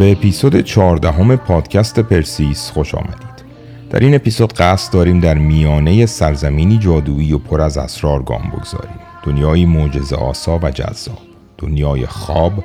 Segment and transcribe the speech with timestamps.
[0.00, 3.44] به اپیزود 14 پادکست پرسیس خوش آمدید.
[3.90, 9.00] در این اپیزود قصد داریم در میانه سرزمینی جادویی و پر از اسرار گام بگذاریم.
[9.22, 11.18] دنیای معجزه آسا و جذاب.
[11.58, 12.64] دنیای خواب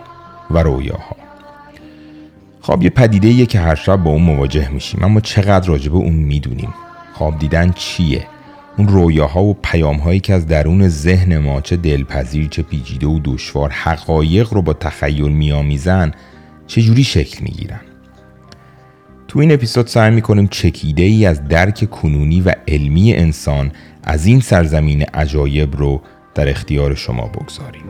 [0.52, 1.16] و رویاها.
[2.61, 6.73] خواب یه پدیده که هر شب با اون مواجه میشیم اما چقدر راجب اون می‌دونیم
[7.13, 8.27] خواب دیدن چیه
[8.77, 13.70] اون رویاها و پیامهایی که از درون ذهن ما چه دلپذیر چه پیچیده و دشوار
[13.70, 16.11] حقایق رو با تخیل میآمیزن
[16.67, 17.81] چجوری شکل می‌گیرن؟
[19.27, 23.71] تو این اپیزود سعی می‌کنیم چکیده ای از درک کنونی و علمی انسان
[24.03, 26.01] از این سرزمین عجایب رو
[26.35, 27.83] در اختیار شما بگذاریم.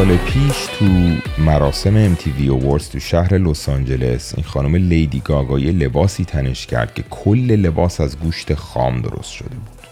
[0.00, 0.84] سال پیش تو
[1.38, 6.94] مراسم MTV Awards تو شهر لس آنجلس این خانم لیدی گاگا یه لباسی تنش کرد
[6.94, 9.86] که کل لباس از گوشت خام درست شده بود.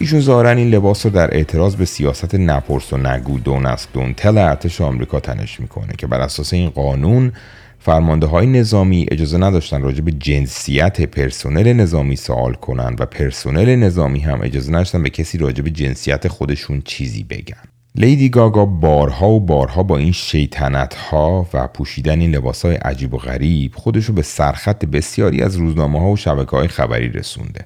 [0.00, 4.14] ایشون ظاهرا این لباس رو در اعتراض به سیاست نپرس و نگو دون از دون
[4.14, 7.32] تل ارتش آمریکا تنش می‌کنه که بر اساس این قانون
[7.78, 14.20] فرمانده های نظامی اجازه نداشتن راجع به جنسیت پرسنل نظامی سوال کنن و پرسنل نظامی
[14.20, 17.75] هم اجازه نداشتن به کسی راجع به جنسیت خودشون چیزی بگن.
[17.98, 23.14] لیدی گاگا بارها و بارها با این شیطنت ها و پوشیدن این لباس های عجیب
[23.14, 27.64] و غریب خودشو به سرخط بسیاری از روزنامه ها و شبکه های خبری رسونده.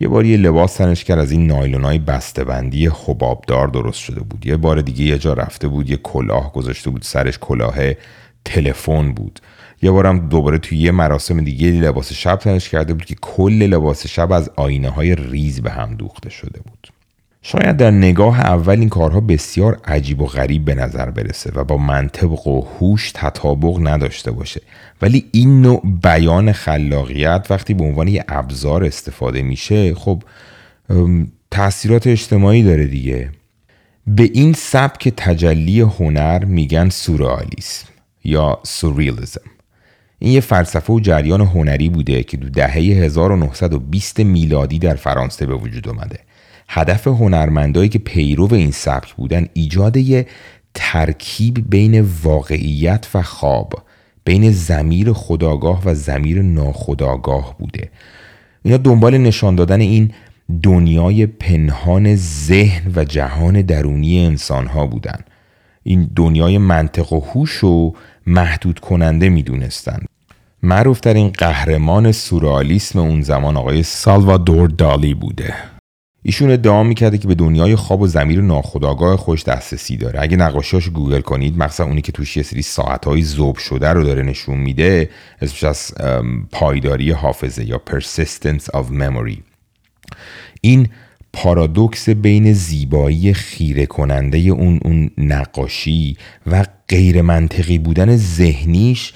[0.00, 4.46] یه بار یه لباس تنش کرد از این نایلون های بسته‌بندی حبابدار درست شده بود.
[4.46, 7.76] یه بار دیگه یه جا رفته بود یه کلاه گذاشته بود سرش کلاه
[8.44, 9.40] تلفن بود.
[9.82, 14.06] یه بارم دوباره توی یه مراسم دیگه لباس شب تنش کرده بود که کل لباس
[14.06, 16.99] شب از آینه های ریز به هم دوخته شده بود.
[17.42, 21.76] شاید در نگاه اول این کارها بسیار عجیب و غریب به نظر برسه و با
[21.76, 24.60] منطق و هوش تطابق نداشته باشه.
[25.02, 30.22] ولی این نوع بیان خلاقیت وقتی به عنوان یه ابزار استفاده میشه خب
[31.50, 33.30] تاثیرات اجتماعی داره دیگه.
[34.06, 37.88] به این سبک تجلی هنر میگن سورئالیسم
[38.24, 39.40] یا سوریالیسم
[40.18, 45.54] این یه فلسفه و جریان هنری بوده که دو دهه 1920 میلادی در فرانسه به
[45.54, 46.18] وجود اومده.
[46.72, 50.26] هدف هنرمندایی که پیرو این سبک بودن ایجاد یه
[50.74, 53.72] ترکیب بین واقعیت و خواب
[54.24, 57.90] بین زمیر خداگاه و زمیر ناخداگاه بوده.
[58.62, 60.12] اینا دنبال نشان دادن این
[60.62, 65.18] دنیای پنهان ذهن و جهان درونی انسان ها بودن.
[65.82, 67.94] این دنیای منطق و هوش و
[68.26, 70.06] محدود کننده می‌دونستند
[70.62, 75.54] معروف در این قهرمان سورالیسم اون زمان آقای سالوادور دالی بوده.
[76.22, 80.22] ایشون ادعا می‌کرده که به دنیای خواب و زمیر ناخودآگاه خوش دسترسی داره.
[80.22, 84.22] اگه نقاشیاش گوگل کنید مخصوصا اونی که توش یه سری ساعتهای ذوب شده رو داره
[84.22, 85.10] نشون میده
[85.42, 85.92] اسمش از
[86.52, 89.38] پایداری حافظه یا persistence of memory.
[90.60, 90.88] این
[91.32, 96.16] پارادوکس بین زیبایی خیره کننده اون اون نقاشی
[96.46, 99.12] و غیر منطقی بودن ذهنیش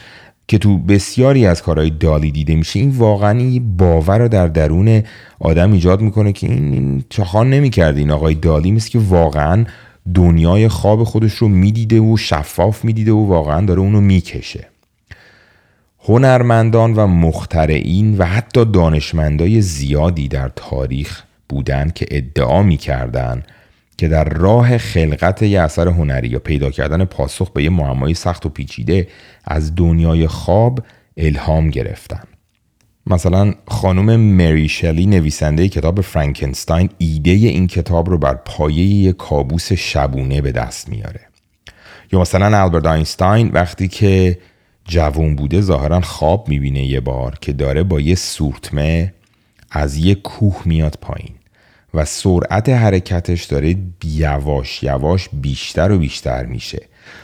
[0.48, 5.02] که تو بسیاری از کارهای دالی دیده میشه این واقعا این باور رو در درون
[5.38, 8.00] آدم ایجاد می‌کنه که این, چخان نمی‌کرده.
[8.00, 9.64] این آقای دالی مثل که واقعا
[10.14, 14.68] دنیای خواب خودش رو می‌دیده و شفاف می‌دیده و واقعا داره اونو می‌کشه.
[16.04, 23.42] هنرمندان و مخترعین و حتی دانشمندای زیادی در تاریخ بودند که ادعا می‌کردن
[23.96, 28.46] که در راه خلقت یه اثر هنری یا پیدا کردن پاسخ به یه معمای سخت
[28.46, 29.08] و پیچیده
[29.44, 30.80] از دنیای خواب
[31.16, 32.22] الهام گرفتن.
[33.06, 39.72] مثلا خانم مری شلی نویسنده کتاب فرانکنستاین ایده این کتاب رو بر پایه یک کابوس
[39.72, 41.20] شبونه به دست میاره.
[42.12, 44.38] یا مثلا البرت آینستاین وقتی که
[44.84, 49.14] جوون بوده ظاهرا خواب می‌بینه یه بار که داره با یه سورتمه
[49.70, 51.33] از یه کوه میاد پایین.
[51.94, 56.82] و سرعت حرکتش داره یواش یواش بیشتر و بیشتر میشه.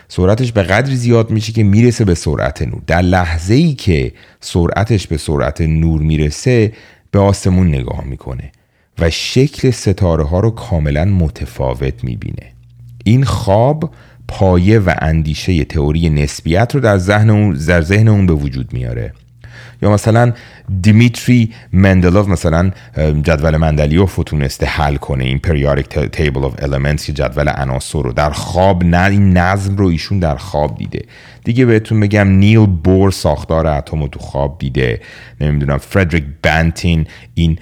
[0.08, 2.82] سرعتش به قدری زیاد میشه که می‌رسه به سرعت نور.
[2.86, 6.72] در لحظه ای که سرعتش به سرعت نور می‌رسه
[7.10, 8.52] به آسمون نگاه می‌کنه
[8.98, 12.52] و شکل ستاره ها رو کاملا متفاوت می‌بینه.
[13.04, 13.94] این خواب
[14.28, 19.12] پایه و اندیشه تئوری نسبیت رو در ذهن اون, در ذهن اون به وجود میاره.
[19.82, 20.32] یا مثلا
[20.80, 22.70] دیمیتری مندلوف مثلا
[23.22, 25.24] جدول مندلیوف تونسته حل کنه.
[25.24, 29.86] این پریاریک تیبل of elements که جدول عناصر رو در خواب نه این نظم رو
[29.86, 31.04] ایشون در خواب دیده.
[31.44, 35.00] دیگه بهتون بگم نیل بور ساختار اتم رو تو خواب دیده.
[35.40, 37.58] نمی‌دونم فردریک بنتین این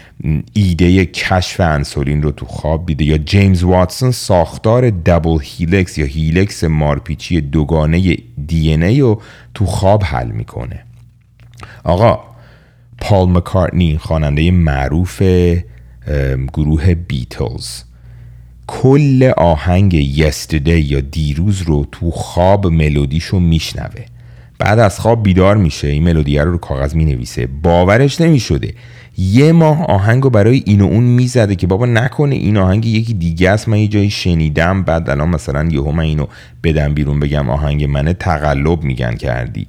[0.53, 3.05] ایده کشف انسولین رو تو خواب دیده.
[3.05, 8.17] یا جیمز واتسون ساختار دبل هیلکس یا هیلکس مارپیچی دوگانه
[8.47, 9.23] دی ای رو
[9.55, 10.85] تو خواب حل می‌کنه.
[11.85, 12.19] آقا
[13.01, 15.23] پال مکارتنی خواننده معروف
[16.53, 17.83] گروه بیتلز.
[18.67, 24.05] کل آهنگ یستردی یا دیروز رو تو خواب ملودیشو میشنوه.
[24.59, 27.47] بعد از خواب بیدار میشه این ملودی رو رو کاغذ می‌نویسه.
[27.47, 28.75] باورش نمی‌شده.
[29.19, 33.15] یه ماه آهنگ رو برای این و اون می‌زده که بابا نکنه این آهنگ یکی
[33.15, 33.69] دیگه است.
[33.69, 36.27] من یه جایی شنیدم بعد الان مثلا یهو من اینو
[36.65, 39.67] بدم بیرون بگم آهنگ منه تقلب میگن کردی.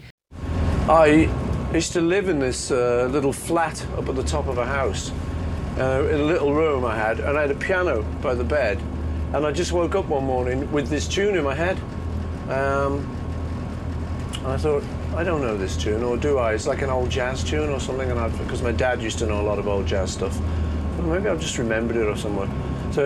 [0.87, 4.65] I used to live in this uh, little flat up at the top of a
[4.65, 5.11] house,
[5.77, 8.81] uh, in a little room I had, and I had a piano by the bed.
[9.33, 11.77] And I just woke up one morning with this tune in my head.
[12.49, 13.05] Um,
[14.39, 14.83] and I thought,
[15.15, 16.53] I don't know this tune, or do I?
[16.53, 19.39] It's like an old jazz tune or something, and because my dad used to know
[19.41, 20.39] a lot of old jazz stuff.
[20.97, 22.49] Well, maybe I've just remembered it or somewhere.
[22.91, 23.05] So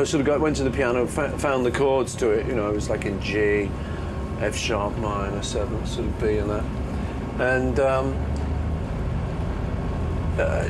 [0.00, 2.46] I sort of got, went to the piano, found the chords to it.
[2.46, 3.70] You know, it was like in G,
[4.44, 6.64] F sharp minor seven, sort of B and that,
[7.40, 8.14] and um,
[10.38, 10.64] uh,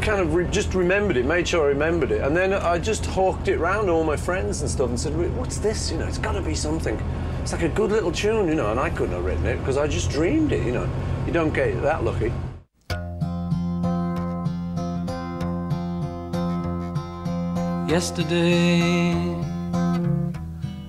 [0.00, 3.04] kind of re- just remembered it, made sure I remembered it, and then I just
[3.04, 5.90] hawked it around to all my friends and stuff, and said, "What's this?
[5.90, 6.98] You know, it's got to be something.
[7.42, 9.76] It's like a good little tune, you know." And I couldn't have written it because
[9.76, 10.64] I just dreamed it.
[10.64, 10.88] You know,
[11.26, 12.32] you don't get that lucky.
[17.86, 19.53] Yesterday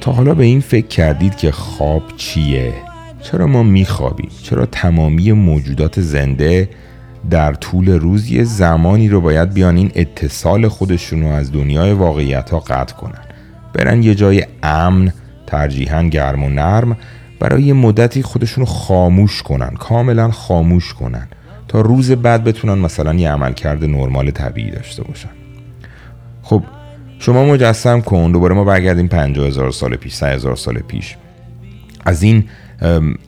[0.00, 2.72] تا حالا به این فکر کردید که خواب چیه؟
[3.22, 6.68] چرا ما میخوابیم؟ چرا تمامی موجودات زنده
[7.30, 12.50] در طول روز یه زمانی رو باید بیان این اتصال خودشون رو از دنیای واقعیت
[12.50, 13.24] ها قطع کنن
[13.72, 15.12] برن یه جای امن
[15.46, 16.96] ترجیحاً گرم و نرم
[17.40, 21.28] برای یه مدتی خودشون رو خاموش کنن کاملا خاموش کنن
[21.68, 25.43] تا روز بعد بتونن مثلا یه عملکرد نرمال طبیعی داشته باشن
[26.44, 26.62] خب
[27.18, 31.16] شما مجسم کن دوباره ما برگردیم 50 هزار سال پیش 3 هزار سال پیش.
[32.04, 32.44] از این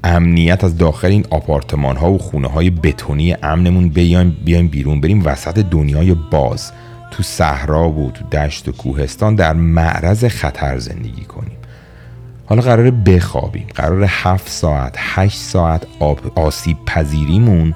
[0.05, 5.27] امنیت از داخل این آپارتمان ها و خونه های بتونی امنمون بیایم بیایم بیرون بریم
[5.27, 6.73] وسط دنیای باز
[7.11, 11.57] تو صحرا و تو دشت و کوهستان در معرض خطر زندگی کنیم.
[12.47, 15.87] حالا قراره بخوابیم قرار هفت ساعت هشت ساعت
[16.35, 17.75] آسیب پذیریمون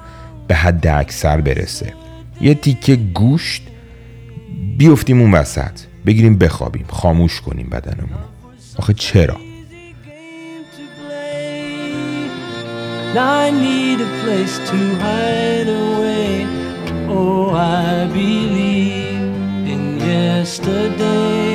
[0.49, 1.93] به حد اکثر برسه.
[2.41, 3.70] یه تیکه گوشت
[4.79, 8.19] بیفتیم اون وسط بگیریم بخوابیم خاموش کنیم بدنمون
[8.77, 9.37] آخه چرا.
[17.13, 17.51] Oh,
[20.51, 21.50] yesterday.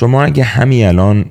[0.00, 1.24] شما اگه همین الان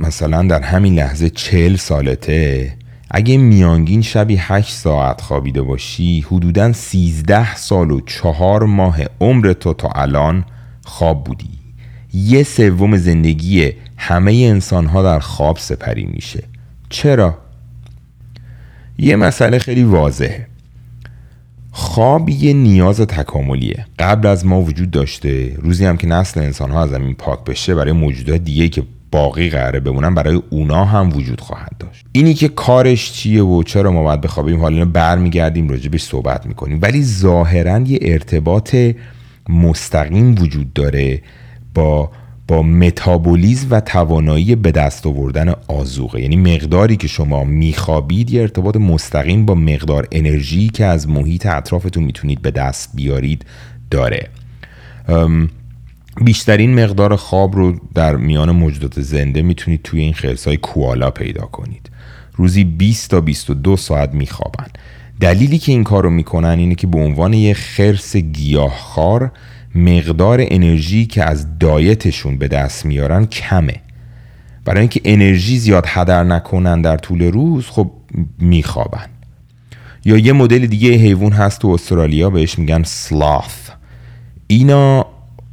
[0.00, 2.72] مثلا در همین لحظه چهل سالته
[3.10, 9.74] اگه میانگین شبی هشت ساعت خوابیده باشی حدودا سیزده سال و چهار ماه عمر تو
[9.74, 10.44] تا الان
[10.84, 11.58] خواب بودی.
[12.14, 16.42] یه سوم زندگی همه انسان ها در خواب سپری میشه.
[16.88, 17.38] چرا؟
[18.98, 20.46] یه مسئله خیلی واضحه.
[21.76, 23.86] خواب یه نیاز تکاملیه.
[23.98, 27.74] قبل از ما وجود داشته روزی هم که نسل انسان ها از زمین پاک بشه
[27.74, 32.06] برای موجودات دیگه که باقی قراره بمونن برای اونا هم وجود خواهد داشت.
[32.12, 36.78] اینی که کارش چیه و چرا ما باید بخوابیم حالا برمیگردیم راجبش صحبت می‌کنیم.
[36.82, 38.76] ولی ظاهرا یه ارتباط
[39.48, 41.22] مستقیم وجود داره
[41.74, 42.10] با
[42.48, 48.76] با متابولیزم و توانایی به دست آوردن آزوقه یعنی مقداری که شما میخوابید یه ارتباط
[48.76, 53.44] مستقیم با مقدار انرژی که از محیط اطرافتون می‌تونید به دست بیارید
[53.90, 54.28] داره.
[56.24, 61.90] بیشترین مقدار خواب رو در میان موجودات زنده می‌تونید توی این خرسای کوالا پیدا کنید.
[62.36, 64.66] روزی 20 تا 22 ساعت میخوابن.
[65.20, 69.32] دلیلی که این کار رو می‌کنن اینه که به عنوان یه خرس گیاهخوار
[69.74, 73.80] مقدار انرژی که از دایتشون به دست میارن کمه.
[74.64, 77.90] برای اینکه انرژی زیاد هدر نکنن در طول روز خب
[78.38, 79.06] میخوابن.
[80.04, 83.70] یا یه مدل دیگه حیوان هست تو استرالیا بهش میگن سلاث
[84.46, 85.06] اینا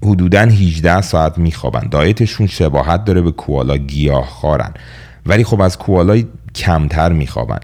[0.03, 1.87] حدودا 18 ساعت میخوابن.
[1.89, 4.73] diet شون شباهت داره به کوالا گیاه خوارن.
[5.25, 6.25] ولی خب از کوالای
[6.55, 7.59] کمتر میخوابن.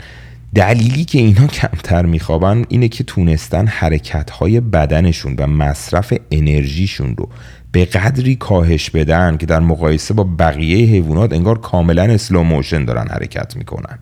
[0.56, 7.30] دلیلی که اینا کمتر میخوابن اینه که تونستن حرکتهای بدنشون و مصرف انرژیشون رو
[7.72, 13.08] به قدری کاهش بدن که در مقایسه با بقیه حیوانات انگار کاملا slow motion دارن
[13.08, 14.00] حرکت می‌کنن.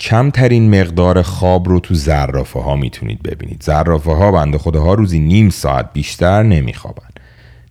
[0.00, 3.62] کمترین مقدار خواب رو تو زرافه ها می‌تونید ببینید.
[3.62, 7.08] زرافه ها بنده ها روزی نیم ساعت بیشتر نمیخوابن.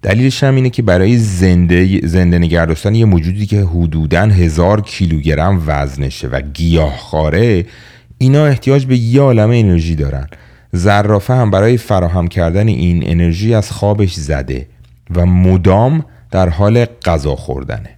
[0.01, 5.63] دلیلش هم اینه که برای زنده زنده نگه داشتن یه موجودی که حدودا هزار کیلوگرم
[5.67, 7.65] وزنشه و گیاهخواره
[8.21, 10.27] اینا احتیاج به یه عالم انرژی دارن.
[10.71, 14.67] زرافه هم برای فراهم کردن این انرژی از خوابش زده
[15.15, 17.97] و مدام در حال غذا خوردنه.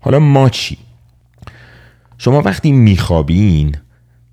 [0.00, 0.78] حالا ما چی؟
[2.18, 3.76] شما وقتی میخوابین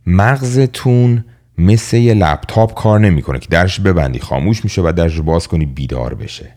[0.07, 1.25] مغزتون
[1.57, 6.13] مثل یه لپتاپ کار نمی‌کنه که درش ببندی خاموش میشه و درش باز کنی بیدار
[6.13, 6.51] بشه.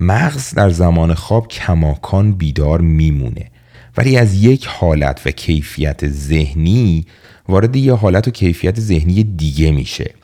[0.00, 3.50] مغز در زمان خواب کماکان بیدار میمونه.
[3.96, 7.06] ولی از یک حالت و کیفیت ذهنی
[7.48, 10.14] وارد یه حالت و کیفیت ذهنی دیگه میشه.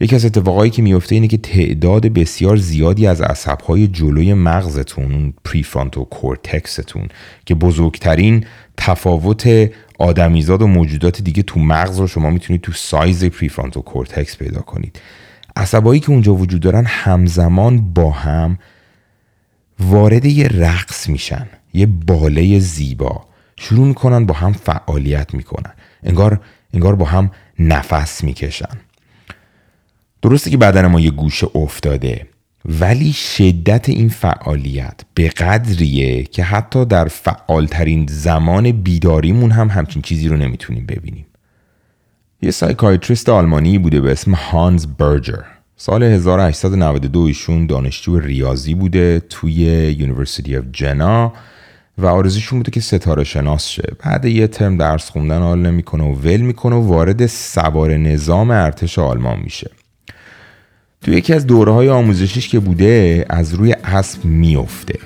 [0.00, 6.04] یکی از اتفاقایی که میفته اینه که تعداد بسیار زیادی از عصبهای جلوی مغزتون پریفرانتو
[6.04, 7.08] کورتکستون
[7.44, 8.44] که بزرگترین
[8.76, 14.60] تفاوت آدمیزاد و موجودات دیگه تو مغز رو شما می‌تونید تو سایز prefrontal cortex پیدا
[14.60, 15.00] کنید.
[15.56, 18.58] عصبایی که اونجا وجود دارن همزمان با هم
[19.80, 21.46] وارد یه رقص میشن.
[21.74, 23.24] یه باله زیبا.
[23.56, 25.72] شروع می‌کنن با هم فعالیت می‌کنن.
[26.02, 26.40] انگار
[26.74, 28.80] انگار با هم نفس می‌کشن.
[30.22, 32.26] درسته که بدن ما یه گوشه افتاده
[32.64, 40.28] ولی شدت این فعالیت به قدریه که حتی در فعالترین زمان بیداریمون هم همچین چیزی
[40.28, 41.26] رو نمی‌تونیم ببینیم.
[42.42, 45.42] یه psychiatrist آلمانی بوده به اسم هانز برجر.
[45.76, 49.54] سال 1892 ایشون دانشجو ریاضی بوده توی
[49.98, 51.32] University of Jena.
[52.00, 53.92] و آرزوشون بوده که ستاره شناس شه.
[54.04, 58.98] بعد یه ترم درس خوندن حال نمی‌کنه و ول می‌کنه و وارد سوار نظام ارتش
[58.98, 59.70] آلمان میشه.
[61.02, 64.98] تو یکی از دوره های آموزشیش که بوده از روی اسب میفته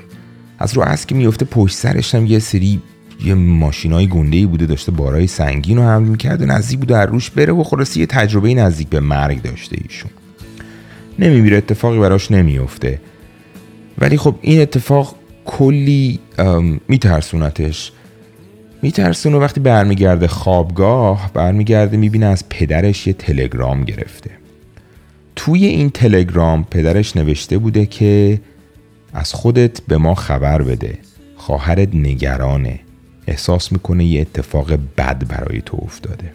[0.58, 2.82] از روی اسب که میفته پشت سرش هم یه سری
[3.24, 7.30] یه ماشینای گنده بوده داشته بارای سنگین رو حمل می‌کرد و نزدیک بوده در روش
[7.30, 10.10] بره و خلاصی یه تجربه نزدیک به مرگ داشته ایشون.
[11.18, 13.00] نمیمیره اتفاقی براش نمیفته
[13.98, 16.20] ولی خب این اتفاق کلی
[16.88, 17.92] میترسونتش.
[18.82, 24.30] میترسونه وقتی برمیگرده خوابگاه برمیگرده می‌بینه از پدرش یه تلگرام گرفته.
[25.36, 28.40] توی این تلگرام پدرش نوشته بوده که
[29.12, 30.98] از خودت به ما خبر بده.
[31.36, 32.80] خواهرت نگرانه.
[33.26, 36.32] احساس می‌کنه یه اتفاق بد برای تو افتاده.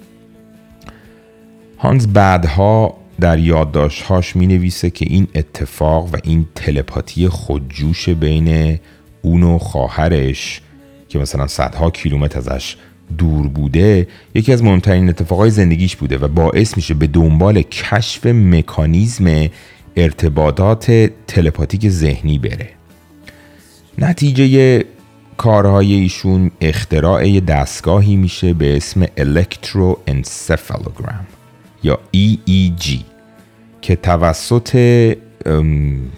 [1.78, 8.80] هانز بعدها در یادداشتهاش می نویسه که این اتفاق و این تلپاتی خودجوش بین
[9.22, 10.62] اون و خواهرش
[11.10, 12.76] که مثلا صدها کیلومتر ازش
[13.18, 19.50] دور بوده یکی از مهمترین اتفاقای زندگیش بوده و باعث میشه به دنبال کشف مکانیزم
[19.96, 22.70] ارتباطات تلپاتیک ذهنی بره.
[23.98, 24.86] نتیجه
[25.38, 31.28] کارهای ایشون اختراع دستگاهی میشه به اسم الکتروانسفالوگرام
[31.84, 32.90] یا EEG
[33.82, 34.78] که توسط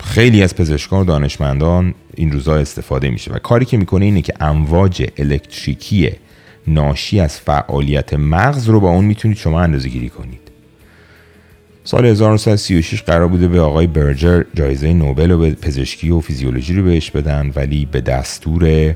[0.04, 3.32] خیلی از پزشکان و دانشمندان این روزا استفاده میشه.
[3.32, 6.12] و کاری که می‌کنه اینه که امواج الکتریکی
[6.68, 10.42] ناشی از فعالیت مغز رو با اون می‌تونید شما اندازه گیری کنید.
[11.84, 16.84] سال 1936 قرار بوده به آقای برجر جایزه نوبل و به پزشکی و فیزیولوژی رو
[16.84, 18.96] بهش بدن ولی به دستور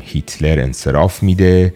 [0.00, 1.74] هیتلر انصراف میده.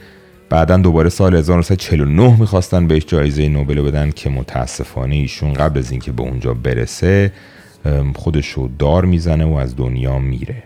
[0.49, 5.91] بعدا دوباره سال 1949 می‌خواستن بهش جایزه نوبل رو بدن که متاسفانه ایشون قبل از
[5.91, 7.33] اینکه به اونجا برسه
[8.17, 10.63] خودش رو دار می‌زنه و از دنیا میره.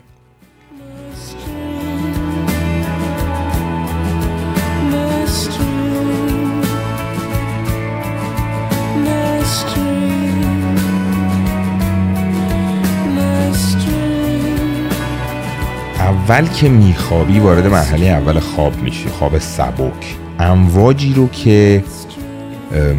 [15.99, 20.17] اول که میخوابی وارد مرحله اول خواب میشی خواب سبک.
[20.39, 21.85] امواجی رو که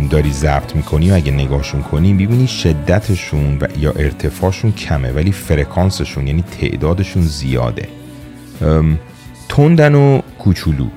[0.09, 6.27] داری ضبط می‌کنی و اگه نگاهشون کنی ببینی شدتشون و یا ارتفاعشون کمه ولی فرکانسشون
[6.27, 7.87] یعنی تعدادشون زیاده.
[9.49, 10.87] تندن و کوچولو.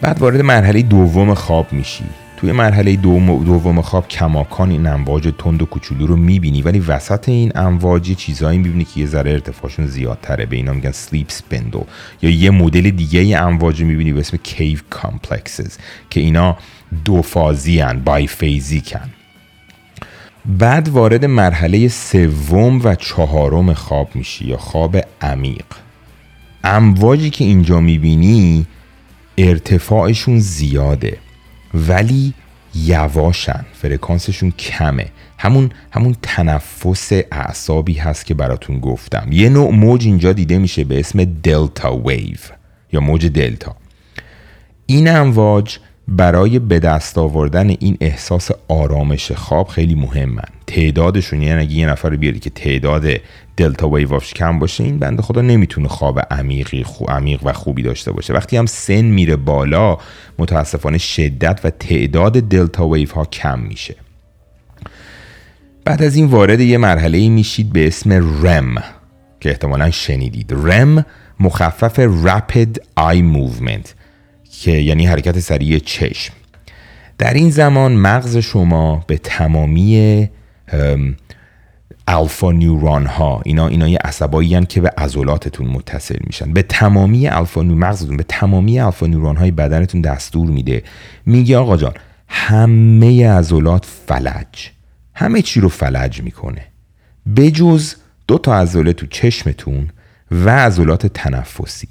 [0.00, 2.04] بعد وارد مرحله دوم خواب میشی.
[2.36, 7.28] توی مرحله دوم, دوم خواب کماکان این امواج تند و کوچولو رو می‌بینی ولی وسط
[7.28, 10.46] این امواج یه چیزایی می‌بینی که یه ذره ارتفاعشون زیادتره.
[10.46, 11.80] به اینا میگن sleep spindle
[12.22, 15.76] یا یه مدل دیگه امواج می‌بینی به اسم K complexes
[16.10, 16.56] که اینا
[17.04, 18.28] دو فازی هن بای
[18.86, 19.10] کن
[20.46, 25.64] بعد وارد مرحله سوم و چهارم خواب میشی یا خواب عمیق.
[26.64, 28.66] امواجی که اینجا می‌بینی
[29.38, 31.18] ارتفاعشون زیاده
[31.74, 32.34] ولی
[32.74, 35.06] یواشن فرکانسشون کمه.
[35.38, 39.28] همون همون تنفس اعصابی هست که براتون گفتم.
[39.32, 42.38] یه نوع موج اینجا دیده میشه به اسم delta wave
[42.92, 43.76] یا موج دلتا.
[44.86, 45.78] این امواج
[46.10, 50.48] برای به دست آوردن این احساس آرامش خواب خیلی مهمن.
[50.66, 53.06] تعدادشون یعنی اگه یه نفر بیاری که تعداد
[53.56, 58.12] دلتا ویوافش کم باشه این بنده خدا نمی‌تونه خواب عمیقی خو عمیق و خوبی داشته
[58.12, 58.32] باشه.
[58.32, 59.98] وقتی هم سن میره بالا
[60.38, 63.96] متاسفانه شدت و تعداد دلتا ویو ها کم میشه.
[65.84, 68.12] بعد از این وارد یه مرحله ای میشید به اسم
[68.46, 68.82] رم
[69.40, 70.52] که احتمالا شنیدید.
[70.52, 71.06] رم
[71.40, 73.99] مخفف Rapid Eye Movement
[74.50, 76.34] که یعنی حرکت سریع چشم.
[77.18, 80.28] در این زمان مغز شما به تمامی
[82.08, 86.52] الفا نیورون ها اینا اینا یه عصبایی که به عضلاتتون متصل میشن.
[86.52, 90.82] به تمامی الفا مغزتون به تمامی الفا نیورون های بدنتون دستور میده.
[91.26, 91.94] میگه آقا جان
[92.28, 94.70] همه عضلات فلج.
[95.14, 96.66] همه چی رو فلج می‌کنه.
[97.36, 97.94] بجز
[98.28, 99.88] دو تا عضله تو چشمتون
[100.30, 101.88] و عضلات تنفسی.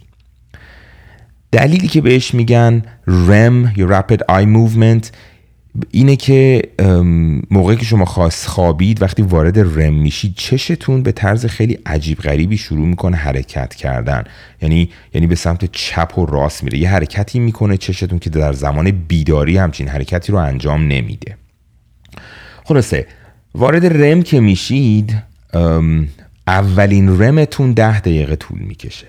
[1.51, 5.07] دلیلی که بهش میگن REM یا Rapid Eye Movement
[5.91, 6.61] اینه که
[7.51, 12.57] موقعی که شما خواست خوابید وقتی وارد رم میشید چشتون به طرز خیلی عجیب غریبی
[12.57, 14.23] شروع می‌کنه حرکت کردن.
[14.61, 16.77] یعنی یعنی به سمت چپ و راست میره.
[16.77, 21.37] یه حرکتی می‌کنه چشتون که در زمان بیداری همچین حرکتی رو انجام نمیده.
[22.65, 23.07] خلاصه
[23.55, 25.23] وارد رم که میشید
[26.47, 29.07] اولین رمتون ده دقیقه طول می‌کشه.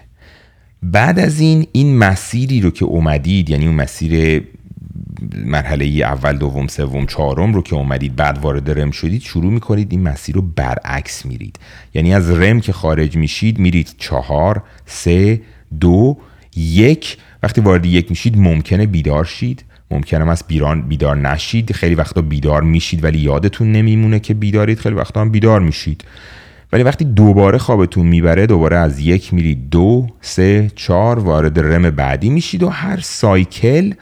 [0.83, 4.43] بعد از این این مسیری رو که اومدید یعنی اون مسیر
[5.45, 10.03] مرحله اول دوم سوم چهارم رو که اومدید بعد وارد رم شدید شروع می‌کنید این
[10.03, 11.59] مسیر رو برعکس میرید.
[11.95, 15.40] یعنی از رم که خارج میشید میرید چهار سه
[15.81, 16.16] دو
[16.57, 17.16] یک.
[17.43, 19.64] وقتی وارد یک میشید ممکنه بیدار شید.
[19.90, 21.73] ممکنه از بیران بیدار نشید.
[21.73, 24.79] خیلی وقتا بیدار میشید ولی یادتون نمیمونه که بیدارید.
[24.79, 26.05] خیلی وقتا هم بیدار میشید.
[26.72, 32.30] ولی وقتی دوباره خوابتون می‌بره دوباره از یک میرید دو سه چهار وارد رم بعدی
[32.30, 33.92] میشید و هر سایکل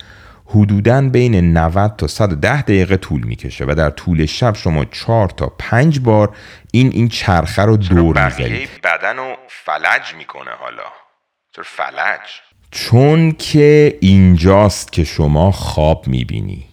[0.46, 5.52] حدودا بین 90 تا 110 دقیقه طول می‌کشه و در طول شب شما 4 تا
[5.58, 6.36] 5 بار
[6.72, 8.68] این این چرخه رو دور می‌زنید.
[8.84, 10.82] بدن رو فلج می‌کنه حالا؟
[11.56, 12.20] چرا فلج؟
[12.70, 16.67] چون که اینجاست که شما خواب می‌بینی.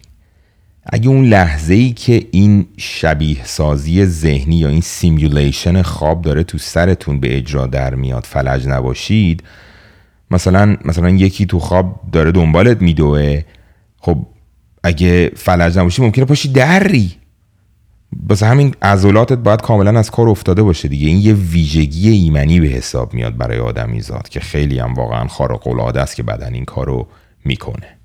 [0.92, 6.58] اگه اون لحظه ای که این شبیه سازی ذهنی یا این simulation خواب داره تو
[6.58, 9.42] سرتون به اجرا در میاد فلج نباشید
[10.30, 13.42] مثلا مثلا یکی تو خواب داره دنبالت میدوه
[13.98, 14.26] خب
[14.84, 17.12] اگه فلج نباشی ممکنه پاشی در ری.
[18.28, 21.08] واسه همین عضلاتت باید کاملا از کار افتاده باشه دیگه.
[21.08, 25.66] این یه ویژگی ایمنی به حساب میاد برای آدمی زاد که خیلی هم واقعا خارق
[25.66, 27.08] العاده است که بدن این کارو
[27.44, 27.95] می‌کنه.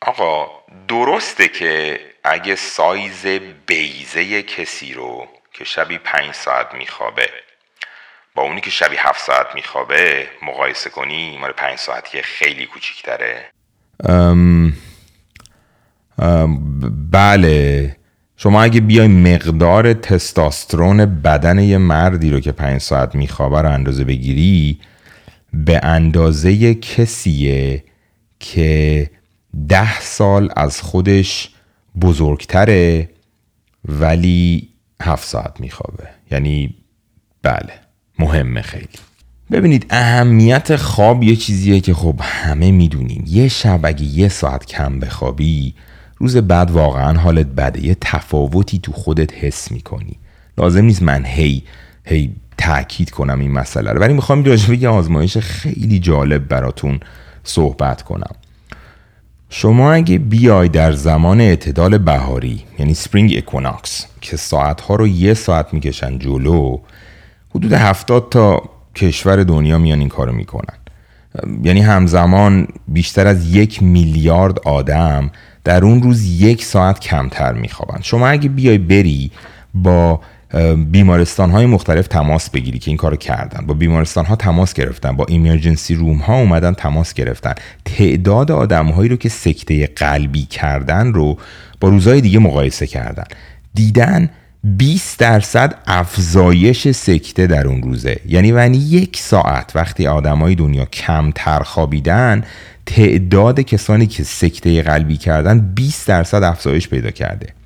[0.00, 0.46] آقا
[0.88, 3.26] درسته که اگه سایز
[3.66, 7.28] بیزه کسی رو که شبی پنج ساعت میخوابه
[8.34, 13.50] با اونی که شبی هفت ساعت میخوابه مقایسه کنی مال پنج ساعتی خیلی کوچیکتره.
[14.04, 14.72] ام،
[17.10, 17.96] بله.
[18.36, 24.04] شما اگه بیای مقدار تستاسترون بدن یه مردی رو که پنج ساعت میخوابه رو اندازه
[24.04, 24.80] بگیری
[25.52, 27.84] به اندازه کسیه
[28.38, 29.10] که
[29.68, 31.50] ده سال از خودش
[32.00, 33.08] بزرگتره
[33.84, 34.68] ولی
[35.02, 36.08] هفت ساعت میخوابه.
[36.30, 36.74] یعنی
[37.42, 37.72] بله
[38.18, 38.88] مهمه خیلی.
[39.52, 43.24] ببینید اهمیت خواب یه چیزیه که خب همه می‌دونیم.
[43.26, 45.74] یه شب اگه یه ساعت کم بخوابی
[46.16, 47.86] روز بعد واقعا حالت بده.
[47.86, 50.18] یه تفاوتی تو خودت حس می‌کنی.
[50.58, 51.62] لازم نیست من هی
[52.04, 54.00] هی تاکید کنم این مسئله رو.
[54.00, 57.00] ولی می‌خوام راجع یه آزمایش خیلی جالب براتون
[57.44, 58.34] صحبت کنم.
[59.52, 65.74] شما اگه بیای در زمان اعتدال بهاری یعنی spring equinox که ساعتها رو یه ساعت
[65.74, 66.78] می‌کشن جلو
[67.54, 68.62] حدود هفتاد تا
[68.96, 70.74] کشور دنیا میان این کارو می‌کنن.
[71.62, 75.30] یعنی همزمان بیشتر از یک میلیارد آدم
[75.64, 78.00] در اون روز یک ساعت کمتر میخوابن.
[78.02, 79.30] شما اگه بیای بری
[79.74, 80.20] با
[80.90, 83.66] بیمارستان های مختلف تماس بگیری که این کارو کردن.
[83.66, 85.16] با بیمارستان ها تماس گرفتن.
[85.16, 87.54] با ایمرجنسی روم ها اومدن تماس گرفتن.
[87.84, 91.38] تعداد آدم هایی رو که سکته قلبی کردن رو
[91.80, 93.24] با روزهای دیگه مقایسه کردن.
[93.74, 94.30] دیدن
[94.64, 98.20] 20 درصد افزایش سکته در اون روزه.
[98.26, 102.44] یعنی ونی یک ساعت وقتی آدمای دنیا کمتر خوابیدن
[102.86, 107.59] تعداد کسانی که سکته قلبی کردن 20 درصد افزایش پیدا کرده.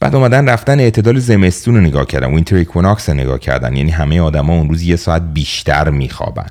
[0.00, 3.76] بعد اومدن رفتن اعتدال زمستون رو نگاه کردن winter equinox رو نگاه کردن.
[3.76, 6.46] یعنی همه آدما اون روز یه ساعت بیشتر میخوابن.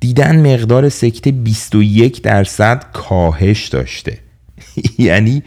[0.00, 4.18] دیدن مقدار سکته 21 درصد کاهش داشته.
[4.98, 5.42] یعنی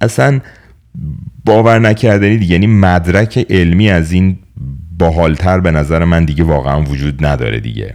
[0.00, 0.40] اصلا
[1.44, 2.52] باور نکردنی دیگه.
[2.52, 4.38] یعنی مدرک علمی از این
[4.98, 7.94] باحالتر به نظر من دیگه واقعا وجود نداره دیگه.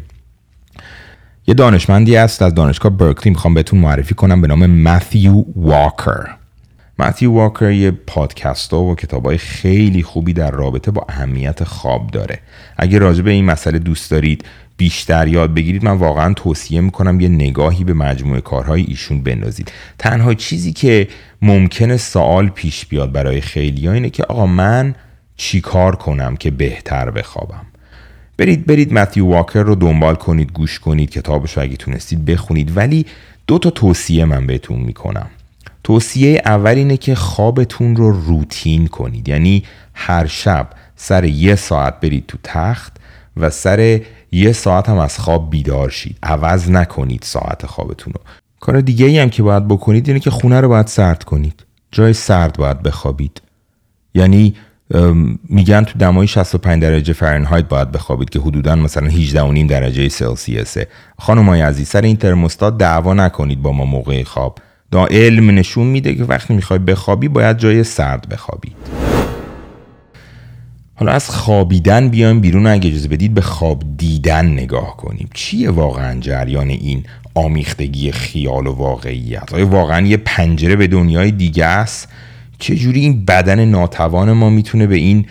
[1.47, 3.29] یه دانشمندی هست از دانشگاه برکلی.
[3.29, 6.42] می‌خوام بهتون معرفی کنم به نام متیو واکر
[6.99, 12.39] متیو واکر یه پادکست و کتاب های خیلی خوبی در رابطه با اهمیت خواب داره.
[12.77, 14.45] اگه راجع به این مسئله دوست دارید
[14.77, 15.86] بیشتر یاد بگیرید.
[15.86, 19.71] من واقعا توصیه می‌کنم یه نگاهی به مجموعه کارهای ایشون بندازید.
[19.99, 21.08] تنها چیزی که
[21.41, 24.95] ممکنه سوال پیش بیاد برای خیلی اینه که آقا من
[25.38, 27.65] چی کار کنم که بهتر بخوابم؟
[28.38, 32.77] برید برید متیو واکر رو دنبال کنید گوش کنید کتابش رو اگه تونستید بخونید.
[32.77, 33.06] ولی
[33.47, 35.29] دو تا توصیه من بهتون می‌کنم.
[35.84, 39.30] توصیه اول اینه که خوابتون رو روتین کنید.
[39.30, 42.98] یعنی هر شب سر یه ساعت برید تو تخت
[43.38, 46.17] و سر یه ساعت هم از خواب بیدار شید.
[46.24, 48.22] عوض نکنید ساعت خوابتون رو.
[48.60, 51.65] کار دیگه ای هم که باید بکنید اینه که خونه رو باید سرد کنید.
[51.91, 53.41] جای سرد باید بخوابید.
[54.13, 54.56] یعنی
[55.50, 60.88] میگن تو دمای 65 درجه فرنهایت باید بخوابید که حدودا مثلا 18 درجه سلسیوسه.
[61.19, 64.58] خانمای عزیز سر این ترموستات دعوا نکنید با ما موقع خواب.
[64.93, 68.75] دا علم نشون میده که وقتی می‌خوای بخوابی باید جای سرد بخوابید
[70.95, 72.67] حالا از خوابیدن بیایم بیرون.
[72.67, 75.29] اگه اجازه بدید به خواب دیدن نگاه کنیم.
[75.34, 77.03] چیه واقعا جریان این
[77.34, 82.10] آمیختگی خیال و واقعیت؟ آیا واقعا یه پنجره به دنیای دیگه است؟
[82.63, 85.26] چجوری این بدن ناتوان ما می‌تونه به این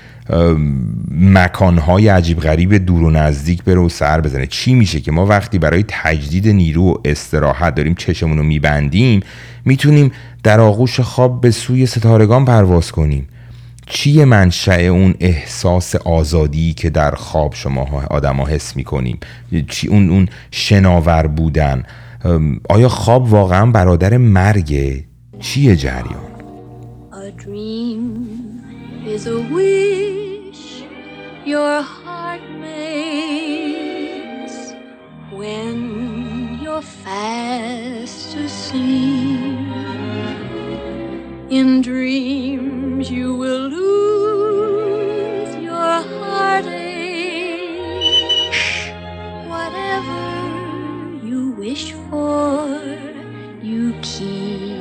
[1.11, 5.59] مکانهای عجیب غریب دور و نزدیک بره و سر بزنه؟ چی میشه که ما وقتی
[5.59, 9.21] برای تجدید نیرو و استراحت داریم چشمون رو میبندیم
[9.65, 13.29] می‌تونیم در آغوش خواب به سوی ستارگان پرواز کنیم؟
[13.87, 19.19] چیه منشأ اون احساس آزادی که در خواب شما آدما حس می‌کنیم؟
[19.69, 21.83] چی اون اون شناور بودن؟
[22.69, 25.05] آیا خواب واقعا برادر مرگه؟
[25.41, 26.32] چیه جریان؟
[27.55, 30.85] Is a wish
[31.45, 33.93] your heart makes
[35.31, 39.69] when you're fast asleep.
[41.51, 46.71] In dreams, you will lose your heartache.
[49.47, 52.81] Whatever you wish for,
[53.63, 54.72] you keep.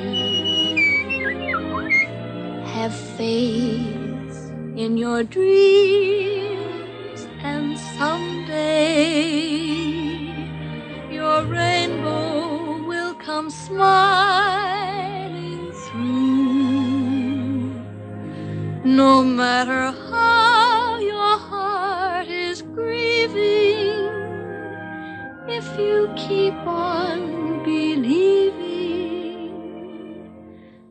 [3.24, 8.98] In your dreams, and someday
[11.12, 14.52] your rainbow will come smiling
[15.72, 17.76] through.
[18.84, 24.10] No matter how your heart is grieving,
[25.48, 28.52] if you keep on believing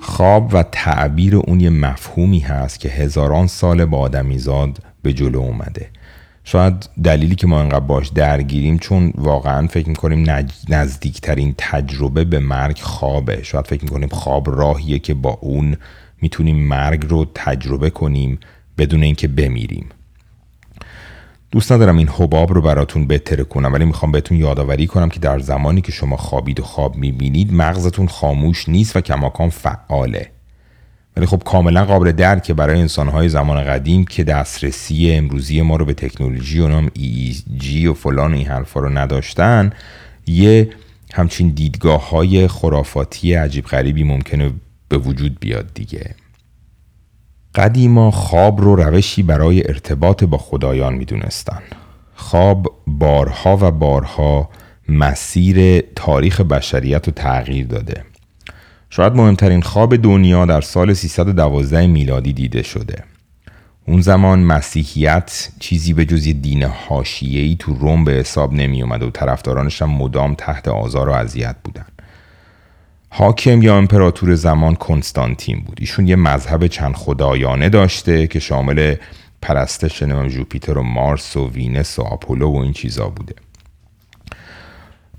[0.00, 5.90] خواب و تعبیر اون یه مفهومی هست که هزاران سال با آدمیزاد به جلو اومده.
[6.44, 12.78] شاید دلیلی که ما انقدر باش درگیریم چون واقعا فکر می‌کنیم نزدیکترین تجربه به مرگ
[12.78, 13.42] خوابه.
[13.42, 15.76] شاید فکر می‌کنیم خواب راهیه که با اون
[16.22, 18.38] می‌تونیم مرگ رو تجربه کنیم
[18.78, 19.88] بدون اینکه بمیریم.
[21.50, 25.38] دوست ندارم این حباب رو براتون بهتره کنم ولی می‌خوام بهتون یادآوری کنم که در
[25.38, 30.30] زمانی که شما خوابید و خواب می‌بینید مغزتون خاموش نیست و کماکان فعاله.
[31.16, 35.94] ولی خب کاملا قابل درکه برای انسانهای زمان قدیم که دسترسی امروزی ما رو به
[35.94, 36.90] تکنولوژی و نام
[37.56, 39.72] جی و فلان و این حرفا رو نداشتن
[40.26, 40.70] یه
[41.14, 44.52] همچین دیدگاه های خرافاتی عجیب غریبی ممکنه
[44.88, 46.14] به وجود بیاد دیگه.
[47.58, 51.62] قدیما خواب رو روشی برای ارتباط با خدایان می‌دونستن.
[52.14, 54.48] خواب بارها و بارها
[54.88, 58.04] مسیر تاریخ بشریت رو تغییر داده.
[58.90, 63.04] شاید مهمترین خواب دنیا در سال 312 میلادی دیده شده.
[63.86, 69.10] اون زمان مسیحیت چیزی به جز دین حاشیه‌ای تو روم به حساب نمی اومد و
[69.10, 71.86] طرفدارانش هم مدام تحت آزار و اذیت بودن.
[73.10, 75.76] حاکم یا امپراتور زمان کنستانتین بود.
[75.80, 78.94] ایشون یه مذهب چند خدایانه داشته که شامل
[79.42, 83.34] پرستش نمی‌دونم جوپیتر و مارس و ونوس و آپولو و این چیزا بوده.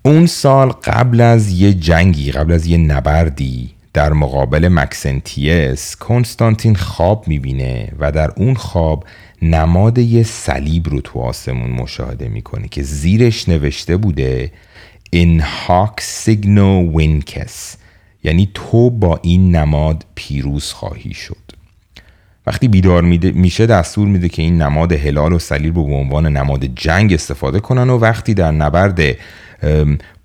[0.02, 7.28] اون شب قبل از یه جنگی قبل از یه نبردی در مقابل مکسنتیوس کنستانتین خواب
[7.28, 9.06] می‌بینه و در اون خواب
[9.42, 14.52] نماد یه صلیب رو تو آسمون مشاهده می‌کنه که زیرش نوشته بوده
[15.12, 17.78] In hoc signo winces
[18.24, 21.36] یعنی تو با این نماد پیروز خواهی شد.
[22.48, 26.66] وقتی بیدار میشه دستور میده که این نماد هلال و صلیب رو به عنوان نماد
[26.66, 29.00] جنگ استفاده کنن و وقتی در نبرد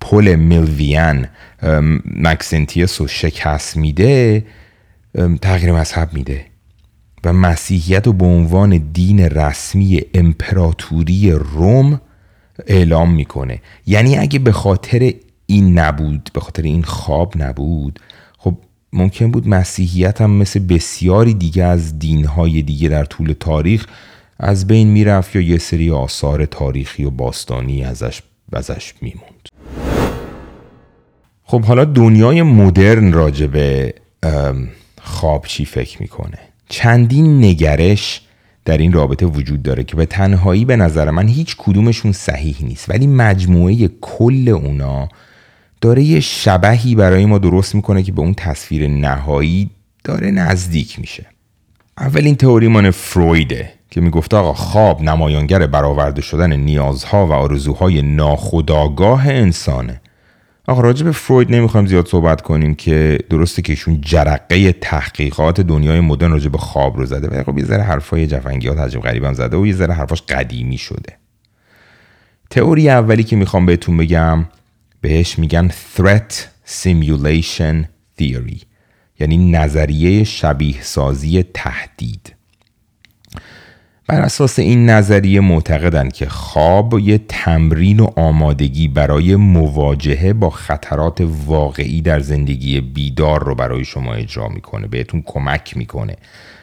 [0.01, 1.27] پل میلویان
[2.05, 4.45] مکسنتیس رو شکست میده
[5.41, 6.45] تغییر مذهب میده
[7.23, 12.01] و مسیحیت رو به عنوان دین رسمی امپراتوری روم
[12.67, 13.61] اعلام می‌کنه.
[13.87, 15.13] یعنی اگه به خاطر
[15.45, 17.99] این نبود به خاطر این خواب نبود
[18.37, 18.57] خب
[18.93, 23.87] ممکن بود مسیحیت هم مثل بسیاری دیگه از دینهای دیگه در طول تاریخ
[24.39, 28.21] از بین می‌رفت یا یه سری آثار تاریخی و باستانی ازش
[28.53, 29.49] ازش میموند.
[31.43, 33.93] خب حالا دنیای مدرن راجع به
[35.01, 36.39] خواب چی فکر می‌کنه؟
[36.69, 38.21] چندین نگرش
[38.65, 42.89] در این رابطه وجود داره که به تنهایی به نظر من هیچ کدومشون صحیح نیست.
[42.89, 45.09] ولی مجموعه کل اونا
[45.81, 49.69] داره یه شبهی برای ما درست می‌کنه که به اون تصویر نهایی
[50.03, 51.25] داره نزدیک میشه.
[51.97, 59.27] اولین تئوری مال فرویده که می‌گفته آقا خواب نمایانگر برآورده شدن نیازها و آرزوهای ناخودآگاه
[59.27, 60.01] انسانه.
[60.67, 65.99] آقا راجع به فروید نمی‌خوایم زیاد صحبت کنیم که درسته که ایشون جرقه تحقیقات دنیای
[65.99, 69.57] مدرن راجع به خواب رو زده و خب یه ذره حرفای جفنگیات عجب غریبم زده
[69.57, 71.17] و یه ذره حرفاش قدیمی شده.
[72.49, 74.45] تئوری اولی که می‌خوام بهتون بگم
[75.01, 76.33] بهش میگن Threat
[76.83, 77.85] Simulation
[78.21, 78.63] Theory
[79.19, 82.34] یعنی نظریه شبیه سازی تهدید.
[84.07, 91.27] بر اساس این نظریه معتقدند که خواب یه تمرین و آمادگی برای مواجهه با خطرات
[91.45, 96.15] واقعی در زندگی بیدار رو برای شما اجرا می‌کنه بهتون کمک می‌کنه.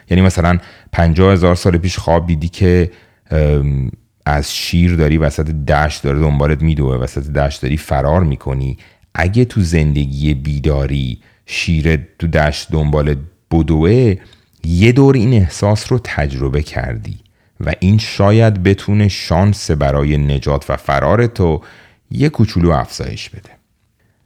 [0.09, 0.59] یعنی مثلا
[0.91, 2.91] پنجاه هزار سال پیش خواب دیدی که
[4.25, 8.77] از شیر داری وسط دشت داره دنبالت میدوه وسط دشت داری فرار می‌کنی.
[9.15, 13.17] اگه تو زندگی بیداری شیر تو دشت دنبالت
[13.51, 14.15] بدوه
[14.63, 17.15] یه دور این احساس رو تجربه کردی.
[17.59, 21.61] و این شاید بتونه شانس برای نجات و فرار تو
[22.11, 23.49] یه کوچولو افزایش بده.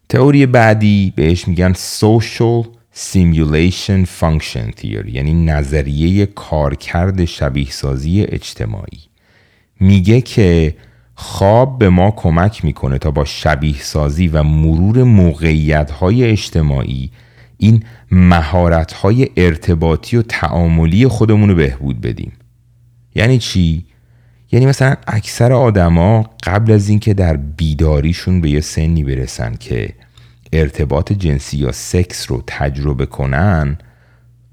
[0.09, 8.99] تئوری بعدی بهش میگن Social Simulation Function Theory یعنی نظریه کارکرد شبیه سازی اجتماعی.
[9.79, 10.75] میگه که
[11.15, 17.11] خواب به ما کمک می‌کنه تا با شبیه سازی و مرور موقعیت های اجتماعی
[17.57, 22.31] این مهارت های ارتباطی و تعاملی خودمون رو بهبود بدیم.
[23.17, 23.85] یعنی چی؟
[24.51, 29.93] یعنی مثلا اکثر آدما قبل از اینکه در بیداریشون به یه سنی برسن که
[30.53, 33.77] ارتباط جنسی یا سکس رو تجربه کنن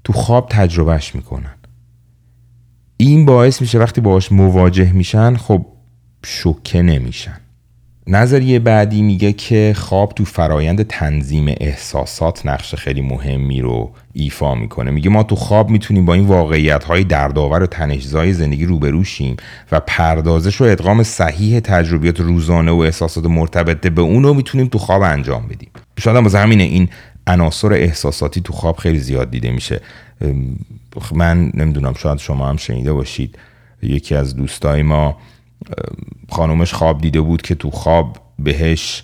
[0.03, 1.55] تو خواب تجربهش می‌کنن.
[2.97, 5.65] این باعث میشه وقتی باهاش مواجه میشن خب
[6.25, 7.39] شوکه نمیشن.
[8.07, 14.91] نظریه بعدی میگه که خواب تو فرایند تنظیم احساسات نقش خیلی مهمی رو ایفا می‌کنه.
[14.91, 19.37] میگه ما تو خواب می‌تونیم با این واقعیت های دردآور و تنشزای زندگی روبرو شیم
[19.71, 24.77] و پردازش و ادغام صحیح تجربیات روزانه و احساسات مرتبط به اون رو می‌تونیم تو
[24.77, 25.69] خواب انجام بدیم.
[25.99, 26.89] شاید هم همینه این
[27.27, 29.81] عناصر احساساتی تو خواب خیلی زیاد دیده میشه.
[31.11, 33.37] من نمی‌دونم شاید شما هم شنیده باشید.
[33.83, 35.17] یکی از دوستای ما
[36.31, 39.03] خانومش خواب دیده بود که تو خواب بهش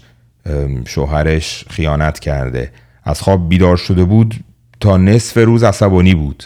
[0.85, 2.71] شوهرش خیانت کرده.
[3.03, 4.35] از خواب بیدار شده بود
[4.79, 6.43] تا نصف روز عصبانی بود.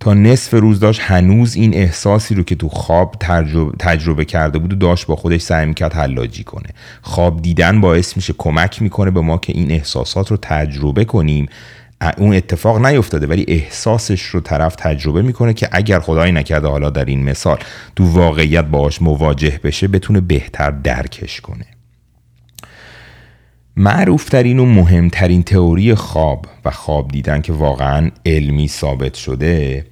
[0.00, 4.72] تا نصف روز داشت هنوز این احساسی رو که تو خواب تجربه, تجربه کرده بود
[4.72, 6.68] و داشت با خودش سعی می‌کرد حلاجی کنه.
[7.02, 11.46] خواب دیدن باعث میشه کمک می‌کنه به ما که این احساسات رو تجربه کنیم.
[12.16, 17.04] اون اتفاق نیفتاده ولی احساسش رو طرف تجربه می‌کنه که اگر خدایی نکرده حالا در
[17.04, 17.58] این مثال
[17.96, 21.66] تو واقعیت باهاش مواجه بشه بتونه بهتر درکش کنه.
[23.76, 29.86] معروفترین و مهمترین تئوری خواب و خواب دیدن که واقعا علمی ثابت شده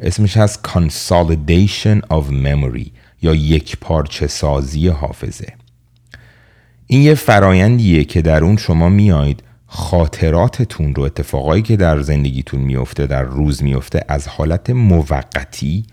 [0.00, 2.90] اسمش هست Consolidation of Memory
[3.22, 5.52] یا یک پارچه سازی حافظه.
[6.86, 13.06] این یه فرایندیه که در اون شما میایید خاطراتتون رو اتفاقایی که در زندگیتون میفته
[13.06, 15.84] در روز میفته از حالت موقتی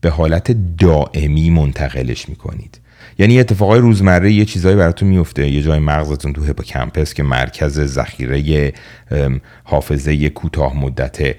[0.00, 2.80] به حالت دائمی منتقلش می‌کنید.
[3.18, 8.72] یعنی اتفاقای روزمره یه چیزایی براتون میفته یه جای مغزتون تو هیپوکامپس که مرکز ذخیره
[9.64, 11.36] حافظه کوتاه مدته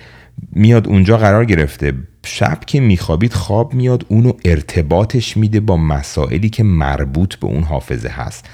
[0.51, 1.93] میاد اونجا قرار گرفته.
[2.25, 8.09] شب که میخوابید خواب میاد اونو ارتباطش میده با مسائلی که مربوط به اون حافظه
[8.09, 8.49] هست.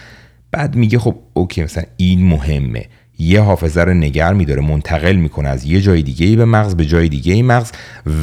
[0.51, 2.85] بعد میگه خب اوکی مثلا این مهمه.
[3.19, 7.09] یه حافظه رو نگر میداره منتقل می‌کنه از یه جای دیگه به مغز به جای
[7.09, 7.71] دیگه ای مغز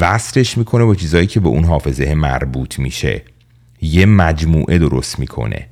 [0.00, 3.22] وصلش می‌کنه با چیزایی که به اون حافظه مربوط میشه.
[3.83, 5.66] یه مجموعه درست می‌کنه.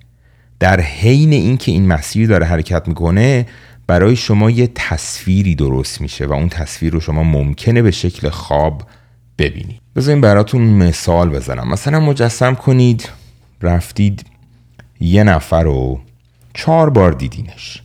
[0.61, 3.47] در حین اینکه این مسیر داره حرکت می‌کنه
[3.87, 8.83] برای شما یه تصویری درست میشه و اون تصویر رو شما ممکنه به شکل خواب
[9.39, 9.81] ببینید.
[9.97, 11.69] بذارین براتون مثال بزنم.
[11.69, 13.09] مثلا مجسم کنید
[13.63, 14.25] رفتید
[15.01, 16.01] یه نفر رو
[16.55, 17.83] چهار بار دیدینش.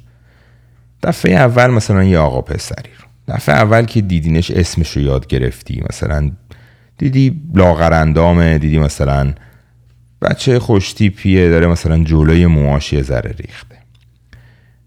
[1.07, 3.35] دفعه اول مثلا یه آقا پسری رو.
[3.35, 6.31] دفعه اول که دیدینش اسمش رو یاد گرفتی مثلا
[6.97, 9.33] دیدی لاغرندامه دیدی مثلا
[10.21, 13.77] بچه خوشتیپیه داره مثلا جلوی موهاش یه ذره ریخته.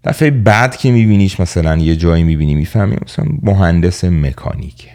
[0.03, 4.91] دفعه بعد که میبینیش مثلا یه جایی می‌بینی می‌فهمی مثلا مهندس مکانیکه.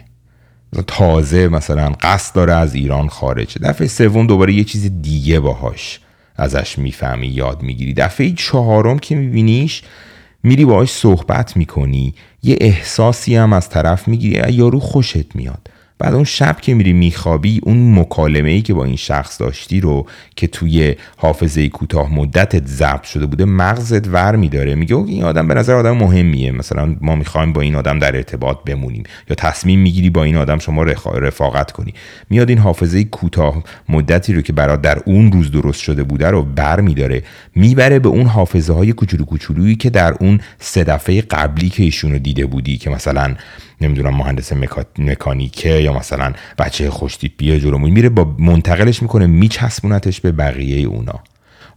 [0.73, 3.59] مثلا تازه مثلا قصد داره از ایران خارجه.
[3.59, 5.99] دفعه سوم دوباره یه چیز دیگه باهاش
[6.35, 7.93] ازش می‌فهمی یاد می‌گیری.
[7.93, 9.83] دفعه چهارم که میبینیش
[10.43, 15.69] میری باهاش صحبت می‌کنی یه احساسی هم از طرف می‌گیری یارو خوشت میاد.
[15.99, 20.07] بعد اون شب که میری میخوابی اون مکالمه ای که با این شخص داشتی رو
[20.35, 24.75] که توی حافظه کوتاه مدتت ضبط شده بوده مغزت ور میداره.
[24.75, 26.51] میگه این آدم به نظر آدم مهمیه.
[26.51, 29.03] مثلا ما می‌خوایم با این آدم در ارتباط بمونیم.
[29.29, 31.93] یا تصمیم می‌گیری با این آدم شما رفاقت کنی.
[32.29, 36.43] میاد این حافظه کوتاه مدتی رو که برات در اون روز درست شده بوده رو
[36.43, 37.23] بر میداره.
[37.55, 42.19] می‌بره به اون حافظه های کوچولو کوچولویی که در اون سه دفعه قبلی که ایشونو
[42.19, 43.35] دیده بودی که مثلا
[43.81, 44.53] نمی‌دونم مهندس
[44.97, 51.19] مکانیکه یا مثلا بچه خوشتیپیه جلومون میره با منتقلش می‌کنه میچسبونتش به بقیه اونا.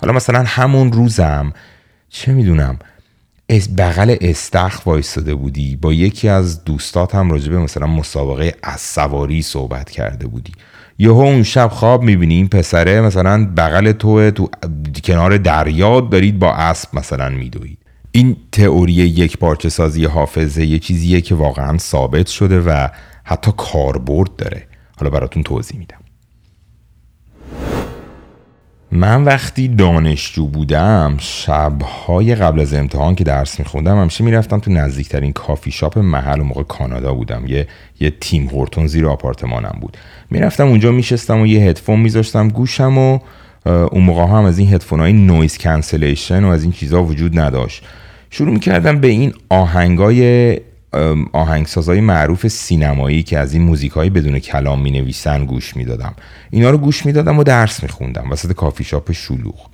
[0.01, 1.53] حالا مثلا همون روزم
[2.09, 2.79] چه می‌دونم
[3.51, 9.43] از بغل استخ وایستاده بودی با یکی از دوستات هم راجبه مثلا مسابقه از سواری
[9.43, 10.53] صحبت کرده بودی.
[10.99, 14.51] یهو اون شب خواب می‌بینی این پسره مثلا بغل تو تو
[15.05, 17.79] کنار دریا دارید با اسب مثلا میدوید.
[18.13, 22.89] این تئوری یک پارچه سازی حافظه یه چیزیه که واقعا ثابت شده و
[23.25, 24.67] حتی کاربرد داره.
[24.97, 25.97] حالا براتون توضیح میدم.
[28.93, 35.33] من وقتی دانشجو بودم شبهای قبل از امتحان که درس میخوندم همیشه می‌رفتم تو نزدیکترین
[35.33, 37.47] کافی شاپ محل و موقع کانادا بودم.
[37.47, 37.69] یه
[38.01, 39.97] یه تیم هورتونز زیر آپارتمانم بود.
[40.31, 43.19] می‌رفتم اونجا میشستم و یه هدفون میذاشتم گوشم و
[43.67, 47.83] اون موقع هم از این هدفون های noise cancellation و از این چیزها وجود نداشت.
[48.31, 50.61] شروع می‌کردم به این آهنگای
[51.33, 56.15] آهنگسازهای معروف سینمایی که از این موزیک های بدون کلام می نویسن گوش می‌دادم.
[56.51, 59.67] اینا رو گوش می‌دادم و درس میخوندم وسط کافی شاپ شلوغ.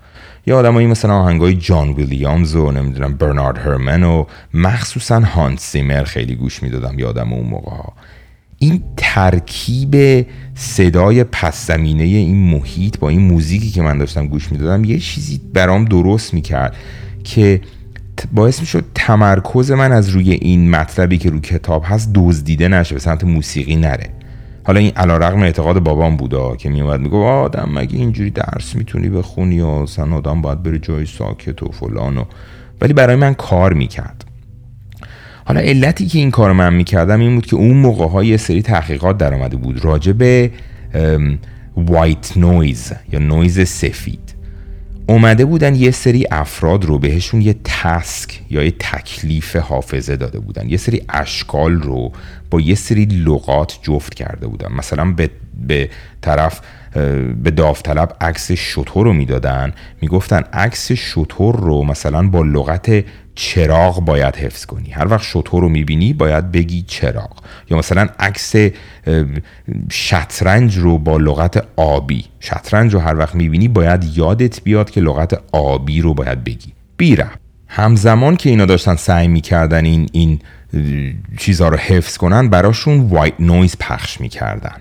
[0.46, 6.34] یه آدمایی مثلا آهنگای جان ویلیامز و نمی‌دونم برنارد هرمن و مخصوصا هانس سیمر خیلی
[6.34, 7.92] گوش می‌دادم یادم اون موقع ها
[8.58, 14.84] این ترکیب صدای پس زمینه این محیط با این موزیکی که من داشتم گوش می‌دادم
[14.84, 16.76] یه چیزی برام درست می‌کرد
[17.24, 17.60] که
[18.32, 23.00] باعث می‌شد تمرکز من از روی این مطلبی که رو کتاب هست دزدیده نشه به
[23.00, 24.10] سمت موسیقی نره.
[24.64, 29.60] حالا این علی‌رغم اعتقاد بابام بودا که میومد می‌گفت آدم مگه اینجوری درس می‌تونی بخونی
[29.60, 32.24] و اصلا آدم باید بره جای ساکت و فلان و
[32.80, 34.25] ولی برای من کار می‌کرد.
[35.46, 39.18] حالا علتی که این کارو من می‌کردم این بود که اون موقع‌ها یه سری تحقیقات
[39.18, 40.50] در آمده بود راجع به
[41.76, 44.34] white noise یا نویز سفید.
[45.08, 50.68] اومده بودن یه سری افراد رو بهشون یه task یا یه تکلیف حافظه داده بودن.
[50.68, 52.12] یه سری اشکال رو
[52.50, 54.72] با یه سری لغات جفت کرده بودن.
[54.72, 55.30] مثلا به,
[55.66, 55.90] به
[56.20, 56.60] طرف
[57.42, 59.72] به داوطلب عکس شطور رو می‌دادن.
[60.02, 63.04] می‌گفتن عکس شطور رو مثلا با لغت
[63.36, 64.90] چراغ باید حفظ کنی.
[64.90, 67.36] هر وقت شطور رو می‌بینی باید بگی چراغ.
[67.70, 68.54] یا مثلا عکس
[69.90, 72.24] شطرنج رو با لغت آبی.
[72.40, 76.72] شطرنج رو هر وقت می‌بینی باید یادت بیاد که لغت آبی رو باید بگی.
[76.96, 77.30] بیره
[77.68, 80.40] همزمان که اینا داشتن سعی می‌کردن این این
[81.38, 84.76] چیزها رو حفظ کنن براشون white noise پخش می‌کردن.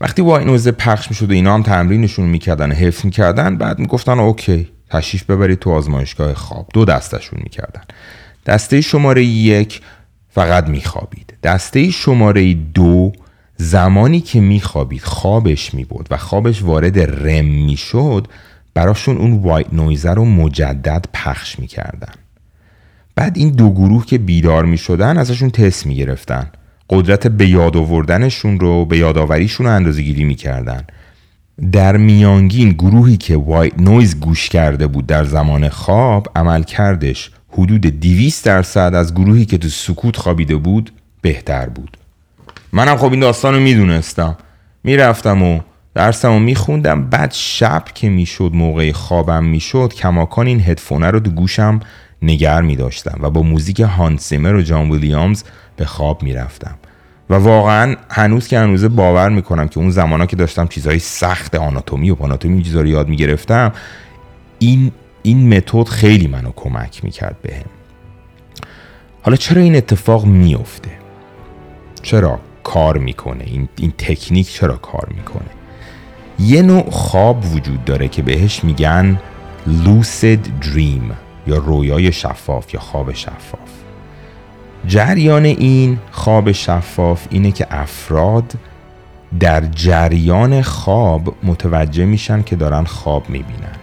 [0.00, 4.68] وقتی white noise پخش می‌شد و اینا هم تمرینشونو می‌کردن حفظ می‌کردن بعد می‌گفتن okay.
[4.90, 6.68] تشریف ببرید تو آزمایشگاه خواب.
[6.74, 7.82] دو دستشون می‌کردن.
[8.46, 9.80] دسته شماره یک
[10.30, 11.34] فقط میخوابید.
[11.42, 13.12] دسته شماره دو
[13.56, 18.28] زمانی که میخوابید خوابش می‌برد و خوابش وارد REM می‌شد
[18.74, 22.12] براشون اون white noise ه رو مجدد پخش می‌کردن.
[23.14, 26.50] بعد این دو گروه که بیدار می شدن ازشون تست می گرفتن
[26.90, 30.84] قدرت به یاد آوردنشون رو به یادآوریشون رو اندازه گیری می کردن.
[31.72, 38.44] در میانگین گروهی که white noise گوش کرده بود در زمان خواب عملکردش حدود 200
[38.44, 41.96] درصد از گروهی که تو سکوت خوابیده بود بهتر بود.
[42.72, 44.36] منم خب این داستان رو می‌دونستم.
[44.84, 45.60] می‌رفتم و
[45.94, 47.10] درسم رو میخوندم.
[47.10, 51.80] بعد شب که می‌شد موقع خوابم می‌شد کماکان این هدفونه رو تو گوشم
[52.22, 55.44] نگر میداشتم و با موزیک هانسیمر و جان ویلیامز
[55.76, 56.74] به خواب می‌رفتم.
[57.30, 62.10] و واقعا هنوز که هنوز باور می‌کنم که اون زمانا که داشتم چیزهای سخت آناتومی
[62.10, 63.72] و پاناتومی چیزا رو یاد می‌گرفتم
[64.58, 67.66] این این متد خیلی منو کمک می‌کرد بهم.
[69.22, 70.90] حالا چرا این اتفاق میفته
[72.02, 75.48] چرا کار می‌کنه؟ این, این تکنیک چرا کار می‌کنه؟
[76.38, 79.20] یه نوع خواب وجود داره که بهش میگن
[79.66, 81.14] lucid dream
[81.46, 83.75] یا رویای شفاف یا خواب شفاف.
[84.86, 88.52] جریان این خواب شفاف اینه که افراد
[89.40, 93.76] در جریان خواب متوجه میشن که دارن خواب می‌بینن.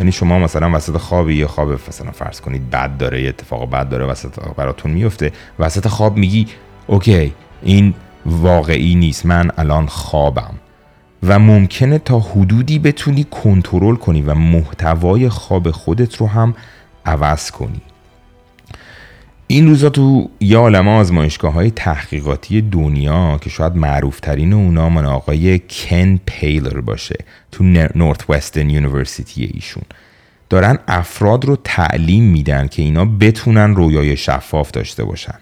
[0.00, 3.88] یعنی شما مثلا وسط خواب یه خواب مثلا فرض کنید بد داره یه اتفاق بد
[3.88, 6.46] داره وسط براتون میفته وسط خواب میگی
[6.86, 7.94] okay این
[8.26, 10.54] واقعی نیست من الان خوابم.
[11.22, 16.54] و ممکنه تا حدودی بتونی کنترل کنی و محتوای خواب خودت رو هم
[17.06, 17.80] عوض کنی.
[19.52, 25.06] این روزا تو یه عالم آزمایشگاه های تحقیقاتی دنیا که شاید معروف ترین اونا مال
[25.06, 27.14] آقای کن پیلر باشه
[27.50, 29.82] تو Northwestern University ایشون.
[30.50, 35.38] دارن افراد رو تعلیم میدن که اینا بتونن رویای شفاف داشته باشن.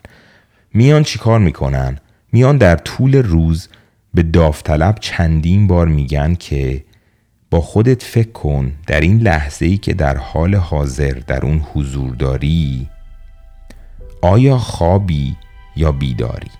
[0.74, 1.98] میان چیکار می‌کنن؟
[2.32, 3.68] میان در طول روز
[4.14, 6.84] به داوطلب چندین بار میگن که
[7.50, 12.14] با خودت فکر کن در این لحظه ای که در حال حاضر در اون حضور
[12.14, 12.88] داری
[14.20, 15.36] آیا خوابی
[15.76, 16.50] یا بیداری؟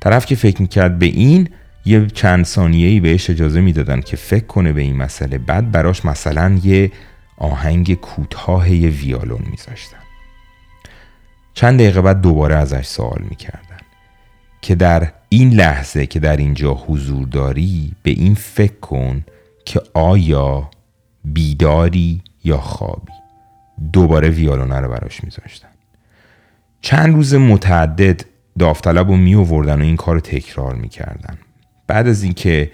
[0.00, 1.48] طرف که فکر می‌کرد به این
[1.84, 5.38] یه چند ثانیه بهش اجازه می‌دادن که فکر کنه به این مسئله.
[5.38, 6.92] بعد براش مثلا یه
[7.38, 9.96] آهنگ کوتاه ویالون میذاشتن.
[11.54, 13.80] چند دقیقه بعد دوباره ازش سوال می‌کردن
[14.62, 19.24] که در این لحظه که در اینجا حضور داری به این فکر کن
[19.64, 20.70] که آیا
[21.24, 23.12] بیداری یا خوابی.
[23.92, 25.71] دوباره ویالونه رو براش میذاشتن.
[26.82, 28.24] چند روز متعدد
[28.58, 31.38] داوطلب رو می آوردن و این کار رو تکرار می‌کردن.
[31.86, 32.70] بعد از اینکه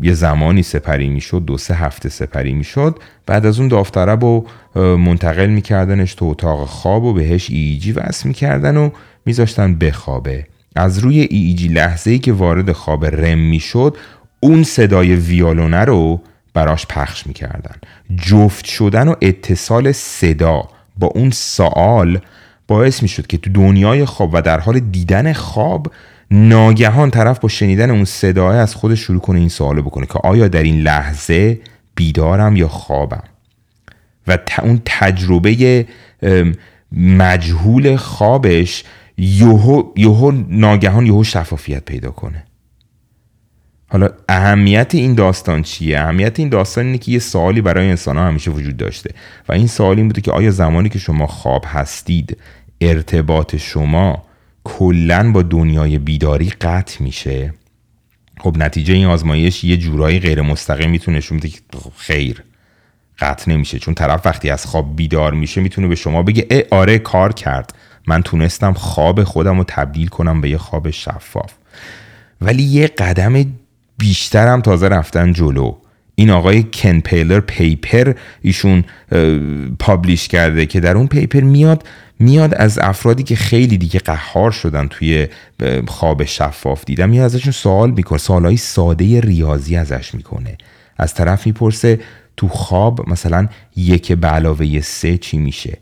[0.00, 4.46] یه زمانی سپری می‌شد دو سه هفته سپری می‌شد بعد از اون داوطلب رو
[4.96, 8.90] منتقل میکردنش تو اتاق خواب و بهش ایجی وصل می‌کردن و
[9.26, 10.46] میذاشتن بخوابه.
[10.76, 13.96] از روی ایجی لحظه ای که وارد خواب رم می‌شد
[14.40, 16.20] اون صدای ویالونه رو
[16.54, 17.74] براش پخش می‌کردن.
[18.16, 22.20] جفت شدن و اتصال صدا با اون سوال
[22.68, 25.92] باعث می‌شد که تو دنیای خواب و در حال دیدن خواب
[26.30, 30.48] ناگهان طرف با شنیدن اون صدای از خودش شروع کنه این سوالو بکنه که آیا
[30.48, 31.60] در این لحظه
[31.94, 33.22] بیدارم یا خوابم؟
[34.26, 35.86] و اون تجربه
[36.92, 38.84] مجهول خوابش
[39.18, 42.44] یهو یهو ناگهان یهو شفافیت پیدا کنه.
[43.94, 48.26] حالا اهمیت این داستان چیه؟ اهمیت این داستان اینه که یه سوالی برای انسان ها
[48.26, 49.10] همیشه وجود داشته
[49.48, 52.36] و این سوال این بوده که آیا زمانی که شما خواب هستید
[52.80, 54.22] ارتباط شما
[54.64, 57.54] کلا با دنیای بیداری قطع میشه؟
[58.40, 61.58] خب نتیجه این آزمایش یه جورایی غیر مستقیم می‌تونه نشون بده که
[61.96, 62.42] خیر
[63.18, 63.78] قطع نمیشه.
[63.78, 67.74] چون طرف وقتی از خواب بیدار میشه می‌تونه به شما بگه ای آره کار کرد.
[68.06, 71.52] من تونستم خواب خودم رو تبدیل کنم به یه خواب شفاف.
[72.40, 73.44] ولی یه قدم
[73.98, 75.74] بیشترم تازه رفتن جلو.
[76.14, 78.84] این آقای کن پیلر پیپر ایشون
[79.78, 81.84] پابلیش کرده که در اون پیپر میاد
[82.18, 85.28] میاد از افرادی که خیلی دیگه قهار شدن توی
[85.88, 90.58] خواب شفاف دیدن میاد ازشون سوال می‌کنه سوالای ساده ریاضی ازش می‌کنه.
[90.98, 92.00] از طرف می‌پرسه
[92.36, 95.78] تو خواب مثلا یک به علاوه سه چی میشه؟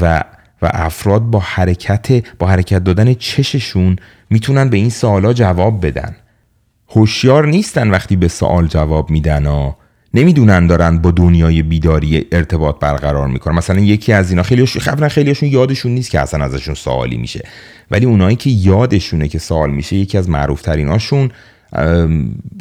[0.00, 0.24] و
[0.62, 3.96] و افراد با حرکت با حرکت دادن چششون
[4.30, 6.16] می‌تونن به این سوالا جواب بدن.
[6.94, 9.76] هوشیار نیستن وقتی به سوال جواب میدن ها
[10.14, 13.54] نمی‌دونن دارن با دنیای بیداری ارتباط برقرار می‌کنن.
[13.54, 17.48] مثلا یکی از اینا خیلی خبرن خیلیشون یادشون نیست که اصلا ازشون سوالی میشه.
[17.90, 21.30] ولی اونایی که یادشونه که سوال میشه یکی از معروف تریناشون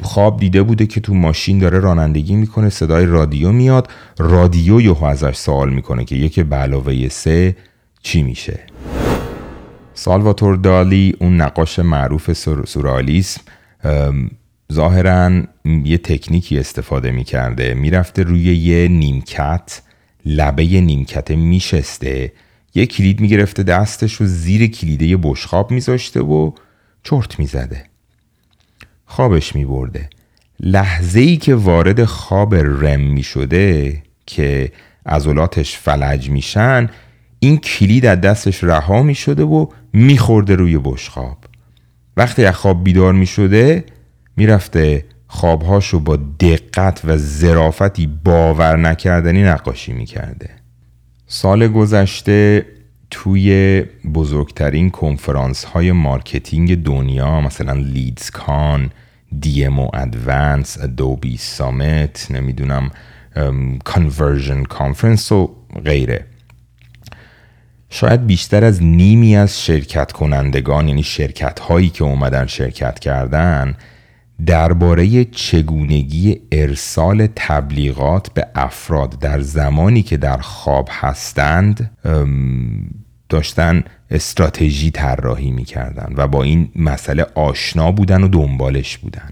[0.03, 3.89] خواب دیده بوده که تو ماشین داره رانندگی می‌کنه صدای رادیو میاد.
[4.17, 7.55] رادیو یهو ازش سوال می‌کنه که یکی به علاوه سه
[8.03, 8.59] چی میشه؟
[9.93, 12.33] سالواتور دالی اون نقاش معروف
[12.65, 13.41] سورالیسم.
[14.73, 17.73] ظاهرا یه تکنیکی استفاده می‌کرده.
[17.73, 19.81] می‌رفته روی یه نیمکت
[20.25, 22.33] لبه نیمکت میشسته.
[22.75, 26.51] یه کلید می‌گرفته دستش و زیر کلیده بشخاب میذاشته و
[27.03, 27.83] چرت می‌زده.
[29.05, 30.09] خوابش میبرده.
[30.59, 34.71] لحظه ای که وارد خواب رم می‌شده که
[35.05, 36.89] عضلاتش فلج میشن
[37.39, 41.40] این کلید از دستش رها می‌شده و میخورده روی بشخاب
[42.17, 43.83] وقتی از خواب بیدار می‌شده
[44.37, 50.49] می‌رفته خوابهاشو با دقت و ظرافتی باور نکردنی نقاشی می‌کرده.
[51.27, 52.65] سال گذشته
[53.09, 53.81] توی
[54.13, 58.91] بزرگترین کنفرانس های marketing دنیا مثلا LeadsCon
[59.39, 62.91] DM Advance Adobe Summit نمی‌دونم
[63.83, 65.55] Conversion Conference و
[65.85, 66.25] غیره.
[67.93, 73.75] شاید بیشتر از نیمی از شرکت کنندگان یعنی شرکت هایی که اومدن شرکت کردن
[74.45, 81.91] درباره چگونگی ارسال تبلیغات به افراد در زمانی که در خواب هستند
[83.29, 89.29] داشتن استراتژی طراحی می‌کردن و با این مسئله آشنا بودن و دنبالش بودن.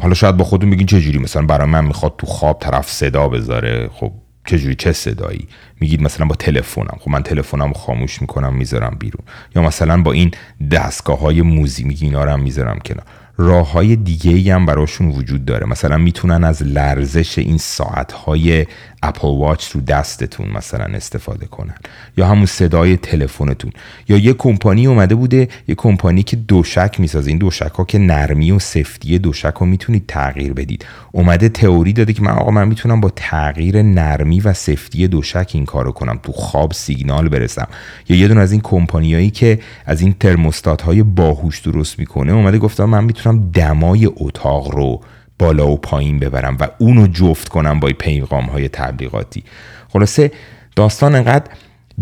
[0.00, 3.90] حالا شاید با خودتون بگین چجوری؟ مثلا برای من می‌خواد تو خواب طرف صدا بذاره
[3.92, 4.12] خب
[4.46, 5.48] چجوری چه صدایی؟
[5.80, 6.98] میگید مثلا با تلفنم.
[7.00, 9.22] خب من تلفنم خاموش می‌کنم می‌ذارم بیرون.
[9.56, 10.30] یا مثلا با این
[10.72, 13.04] دستگاه های موزی میگی اینا رو هم می‌ذارم کنار.
[13.38, 15.66] راه های دیگه ای هم براشون وجود داره.
[15.66, 18.66] مثلا می‌تونن از لرزش این ساعت های
[19.02, 21.74] اپل واچ رو دستتون مثلا استفاده کنن.
[22.16, 23.72] یا همون صدای تلفنتون.
[24.08, 27.30] یا یه کمپانی اومده بوده یه کمپانی که دوشک می‌سازه.
[27.30, 30.86] این دوشک ها که نرمی و سفتی دوشک ها می‌تونید تغییر بدید.
[31.12, 35.64] اومده تئوری داده که من آقا من می‌تونم با تغییر نرمی و سفتی دوشک این
[35.64, 36.20] کارو کنم.
[36.22, 37.68] تو خواب سیگنال برسم.
[38.08, 42.58] یا یه دونه از این کمپانیایی که از این ترموستات های باهوش درست می‌کنه اومده
[42.58, 45.00] گفتم من می‌تونم دمای اتاق رو
[45.38, 49.42] بالا و پایین ببرم و اونو جفت کنم با پیغام های تبلیغاتی.
[49.88, 50.30] خلاصه
[50.76, 51.50] داستان انقدر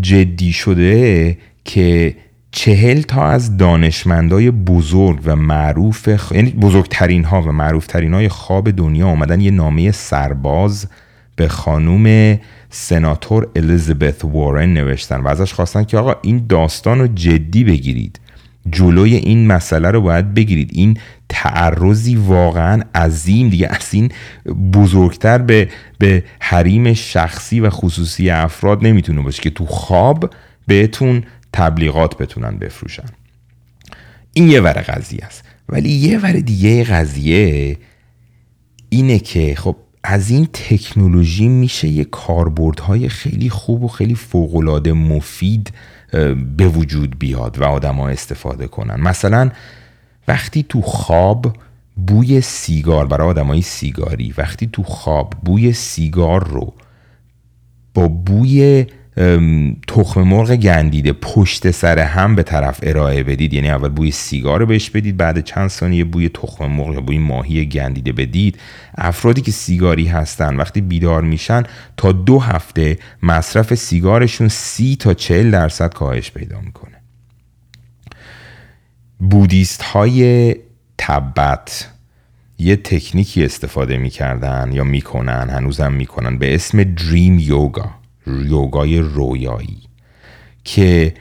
[0.01, 2.17] جدی شده که
[2.51, 6.33] چهل تا از دانشمندای بزرگ و معروف خ...
[6.33, 10.89] یعنی بزرگترین ها و معروفترین های خواب دنیا آمدن یه نامه سرباز
[11.37, 12.39] به خانوم
[12.71, 18.21] سناتور الیزابت وارن نوشتن و ازش خواستن که آقا این داستان رو جدی بگیرید.
[18.71, 20.71] جلوی این مسئله رو باید بگیرید.
[20.73, 20.99] این
[21.29, 23.49] تعرضی واقعا عظیم.
[23.49, 24.13] دیگه از این
[24.73, 30.31] بزرگتر به, به حریم شخصی و خصوصی افراد نمی‌تونه باشه که تو خواب
[30.67, 33.09] بهتون تبلیغات بتونن بفروشن.
[34.33, 35.45] این یه ور قضیه است.
[35.69, 37.77] ولی یه ور دیگه قضیه
[38.89, 45.73] اینه که خب از این تکنولوژی میشه یه کاربردهای خیلی خوب و خیلی فوقالعاده مفید
[46.57, 49.01] به وجود بیاد و آدما استفاده کنن.
[49.01, 49.51] مثلا
[50.29, 51.57] وقتی تو خواب
[51.97, 56.75] بوی سیگار برای آدمای سیگاری وقتی تو خواب بوی سیگار رو
[57.95, 58.87] با بوی
[59.89, 63.55] تخم مرغ گندیده پشت سر هم به طرف ارائه بدید.
[63.55, 67.19] یعنی اول بوی سیگار رو بهش بدید بعد چند ثانیه بوی تخم مرغ یا بوی
[67.19, 68.59] ماهی گندیده بدید.
[68.99, 71.63] افرادی که سیگاری هستن وقتی بیدار میشن
[71.97, 76.95] تا دو هفته مصرف سیگارشون سی تا چل درصد کاهش پیدا می‌کنه.
[79.19, 80.55] بودیست های
[80.99, 81.91] تبت
[82.59, 88.04] یه تکنیکی استفاده می‌کردن یا می‌کنن هنوزم می‌کنن به اسم دریم یوگا.
[88.27, 89.79] یوگای رویایی
[90.65, 91.15] که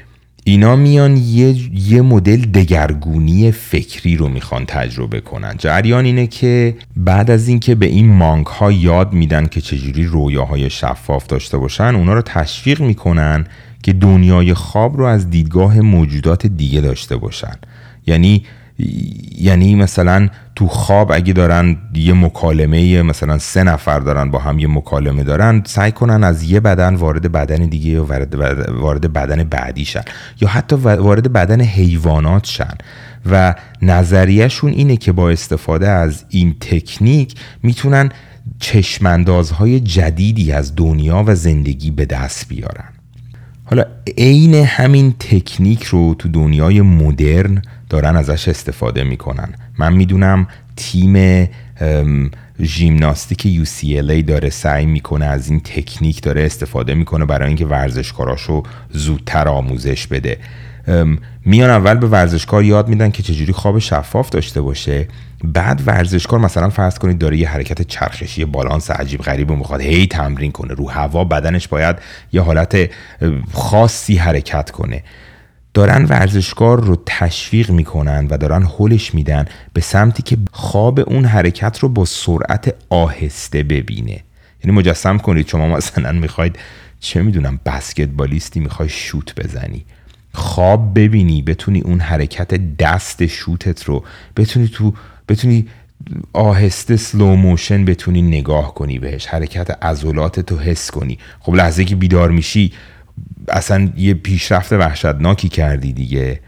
[0.44, 1.56] اینا میان یه,
[1.90, 5.56] یه مدل دگرگونی فکری رو می‌خوان تجربه کنن.
[5.58, 10.70] جریان اینه که بعد از اینکه به این مانک ها یاد میدن که چجوری رویاهای
[10.70, 13.48] شفاف داشته باشن اونا رو تشویق می‌کنن
[13.84, 17.56] که دنیای خواب رو از دیدگاه موجودات دیگه داشته باشن.
[18.08, 18.46] یعنی
[19.38, 24.68] یعنی مثلا تو خواب اگه دارن یه مکالمه مثلا سه نفر دارن با هم یه
[24.68, 28.08] مکالمه دارن سعی کنن از یه بدن وارد بدن دیگه یا
[28.70, 30.04] وارد بدن بعدی شن.
[30.42, 32.78] یا حتی وارد بدن حیوانات شن.
[33.32, 38.10] و نظریهشون اینه که با استفاده از این تکنیک می‌تونن
[38.60, 42.90] چشماندازهای جدیدی از دنیا و زندگی به دست بیارن.
[43.66, 43.84] حالا
[44.18, 47.62] عین همین تکنیک رو تو دنیای مدرن
[47.94, 49.54] دارن ازش استفاده می‌کنن.
[49.78, 51.48] من می‌دونم تیم
[52.62, 59.48] ژیمناستیک UCLA داره سعی می‌کنه از این تکنیک داره استفاده می‌کنه برای اینکه ورزشکاراشو زودتر
[59.48, 60.38] آموزش بده.
[61.46, 65.08] میان اول به ورزشکار یاد میدن که چجوری خواب شفاف داشته باشه.
[65.44, 70.08] بعد ورزشکار مثلا فرض کنید داره یه حرکت چرخشی بالانس عجیب غریب و می‌خواد هی
[70.08, 70.74] تمرین کنه.
[70.74, 71.96] رو هوا بدنش باید
[72.34, 72.90] یه حالت
[73.54, 75.04] خاصی حرکت کنه.
[75.74, 81.80] دارن ورزشکار رو تشویق می‌کنن و دارن حلش میدن به سمتی که خواب اون حرکت
[81.80, 84.24] رو با سرعت آهسته ببینه.
[84.64, 86.60] یعنی مجسم کنید شما مثلا می‌خواید
[87.00, 89.86] چه می‌دونم بسکتبالیستی می‌خوای شوت بزنی.
[90.34, 94.04] خواب ببینی بتونی اون حرکت دست شوتت رو
[94.38, 94.94] بتونی تو
[95.30, 95.68] بتونی
[96.34, 101.20] آهسته سلو موشن بتونی نگاه کنی بهش حرکت عضلات تو حس کنی.
[101.40, 102.74] خب لحظه که بیدار میشی
[103.48, 106.42] اصلا یه پیشرفت وحشتناکی کردی دیگه.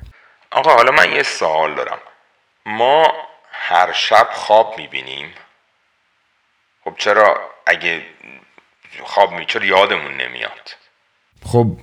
[0.51, 1.97] آقا حالا من یه سوال دارم.
[2.65, 3.07] ما
[3.51, 5.27] هر شب خواب می‌بینیم؟
[6.83, 7.37] خب چرا
[7.67, 8.01] اگه
[9.03, 10.75] خواب می چرا یادمون نمیاد؟
[11.45, 11.77] خب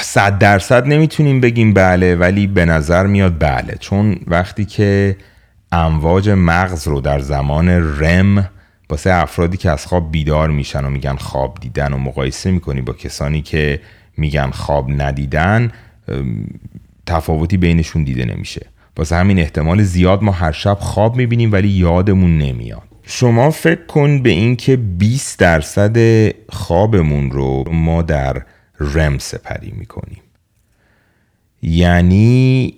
[0.00, 3.76] صد درصد نمی‌تونیم بگیم بله ولی به نظر میاد بله.
[3.80, 5.16] چون وقتی که
[5.72, 8.50] امواج مغز رو در زمان رم
[8.90, 12.92] واسه افرادی که از خواب بیدار میشن و میگن خواب دیدن و مقایسه می‌کنی با
[12.92, 13.80] کسانی که
[14.16, 15.72] میگن خواب ندیدن
[17.06, 18.66] تفاوتی بینشون دیده نمیشه.
[18.96, 22.82] واسه همین احتمال زیاد ما هر شب خواب می‌بینیم ولی یادمون نمیاد.
[23.02, 25.96] شما فکر کن به اینکه 20 درصد
[26.48, 28.42] خوابمون رو ما در
[28.80, 30.22] رم سپری می‌کنیم.
[31.62, 32.74] یعنی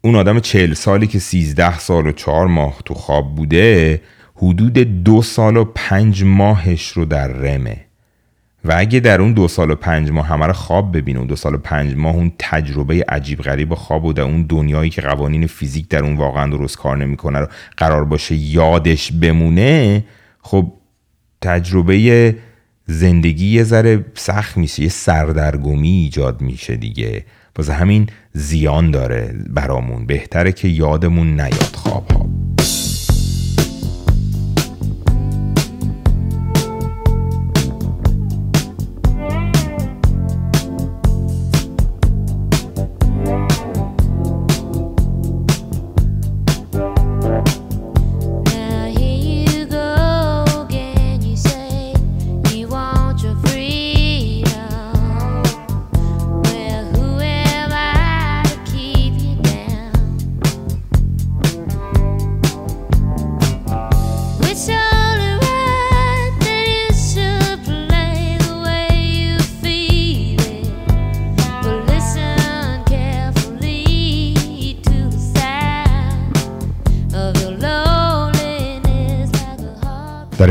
[0.00, 4.00] اون آدم چهل سالی که سیزده سال و چهار ماه تو خواب بوده
[4.44, 7.84] حدود دو سال و پنج ماهش رو در رمه.
[8.64, 11.36] و اگه در اون دو سال و پنج ماه همه رو خواب ببینه اون دو
[11.36, 15.46] سال و پنج ماه اون تجربه عجیب غریب خواب و در اون دنیایی که قوانین
[15.46, 20.04] فیزیک در اون واقعا درست کار نمی‌کنه رو قرار باشه یادش بمونه
[20.42, 20.72] خب
[21.40, 22.36] تجربه
[22.86, 27.24] زندگی یه ذره سخت میشه یه سردرگمی ایجاد میشه دیگه.
[27.56, 30.06] واسه همین زیان داره برامون.
[30.06, 32.26] بهتره که یادمون نیاد خواب ها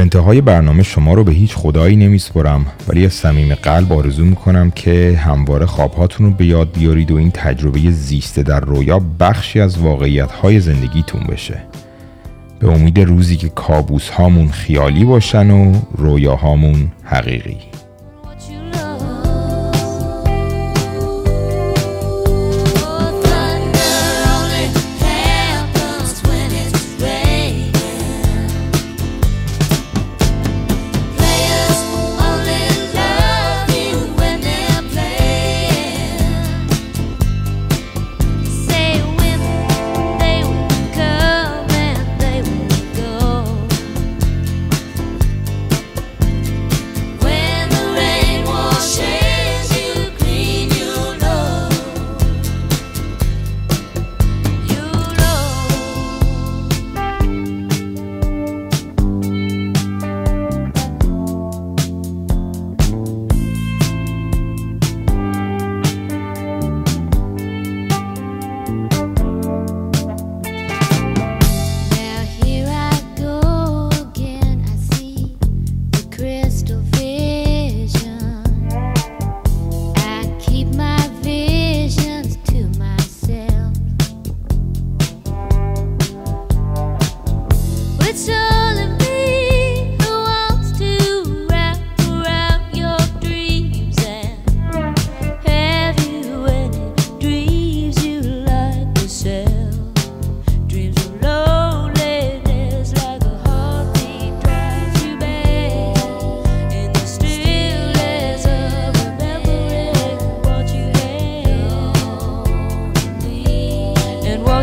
[0.04, 5.20] انتهای برنامه شما رو به هیچ خدایی نمیسپرم ولی از صمیم قلب آرزو می‌کنم که
[5.24, 10.32] همواره خوابهاتون رو به یاد بیارید و این تجربه زیسته در رویا بخشی از واقعیت
[10.32, 11.64] های زندگیتون بشه.
[12.60, 17.73] به امید روزی که کابوس هامون خیالی باشن و رویاهامون حقیقی.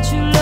[0.00, 0.39] what you love.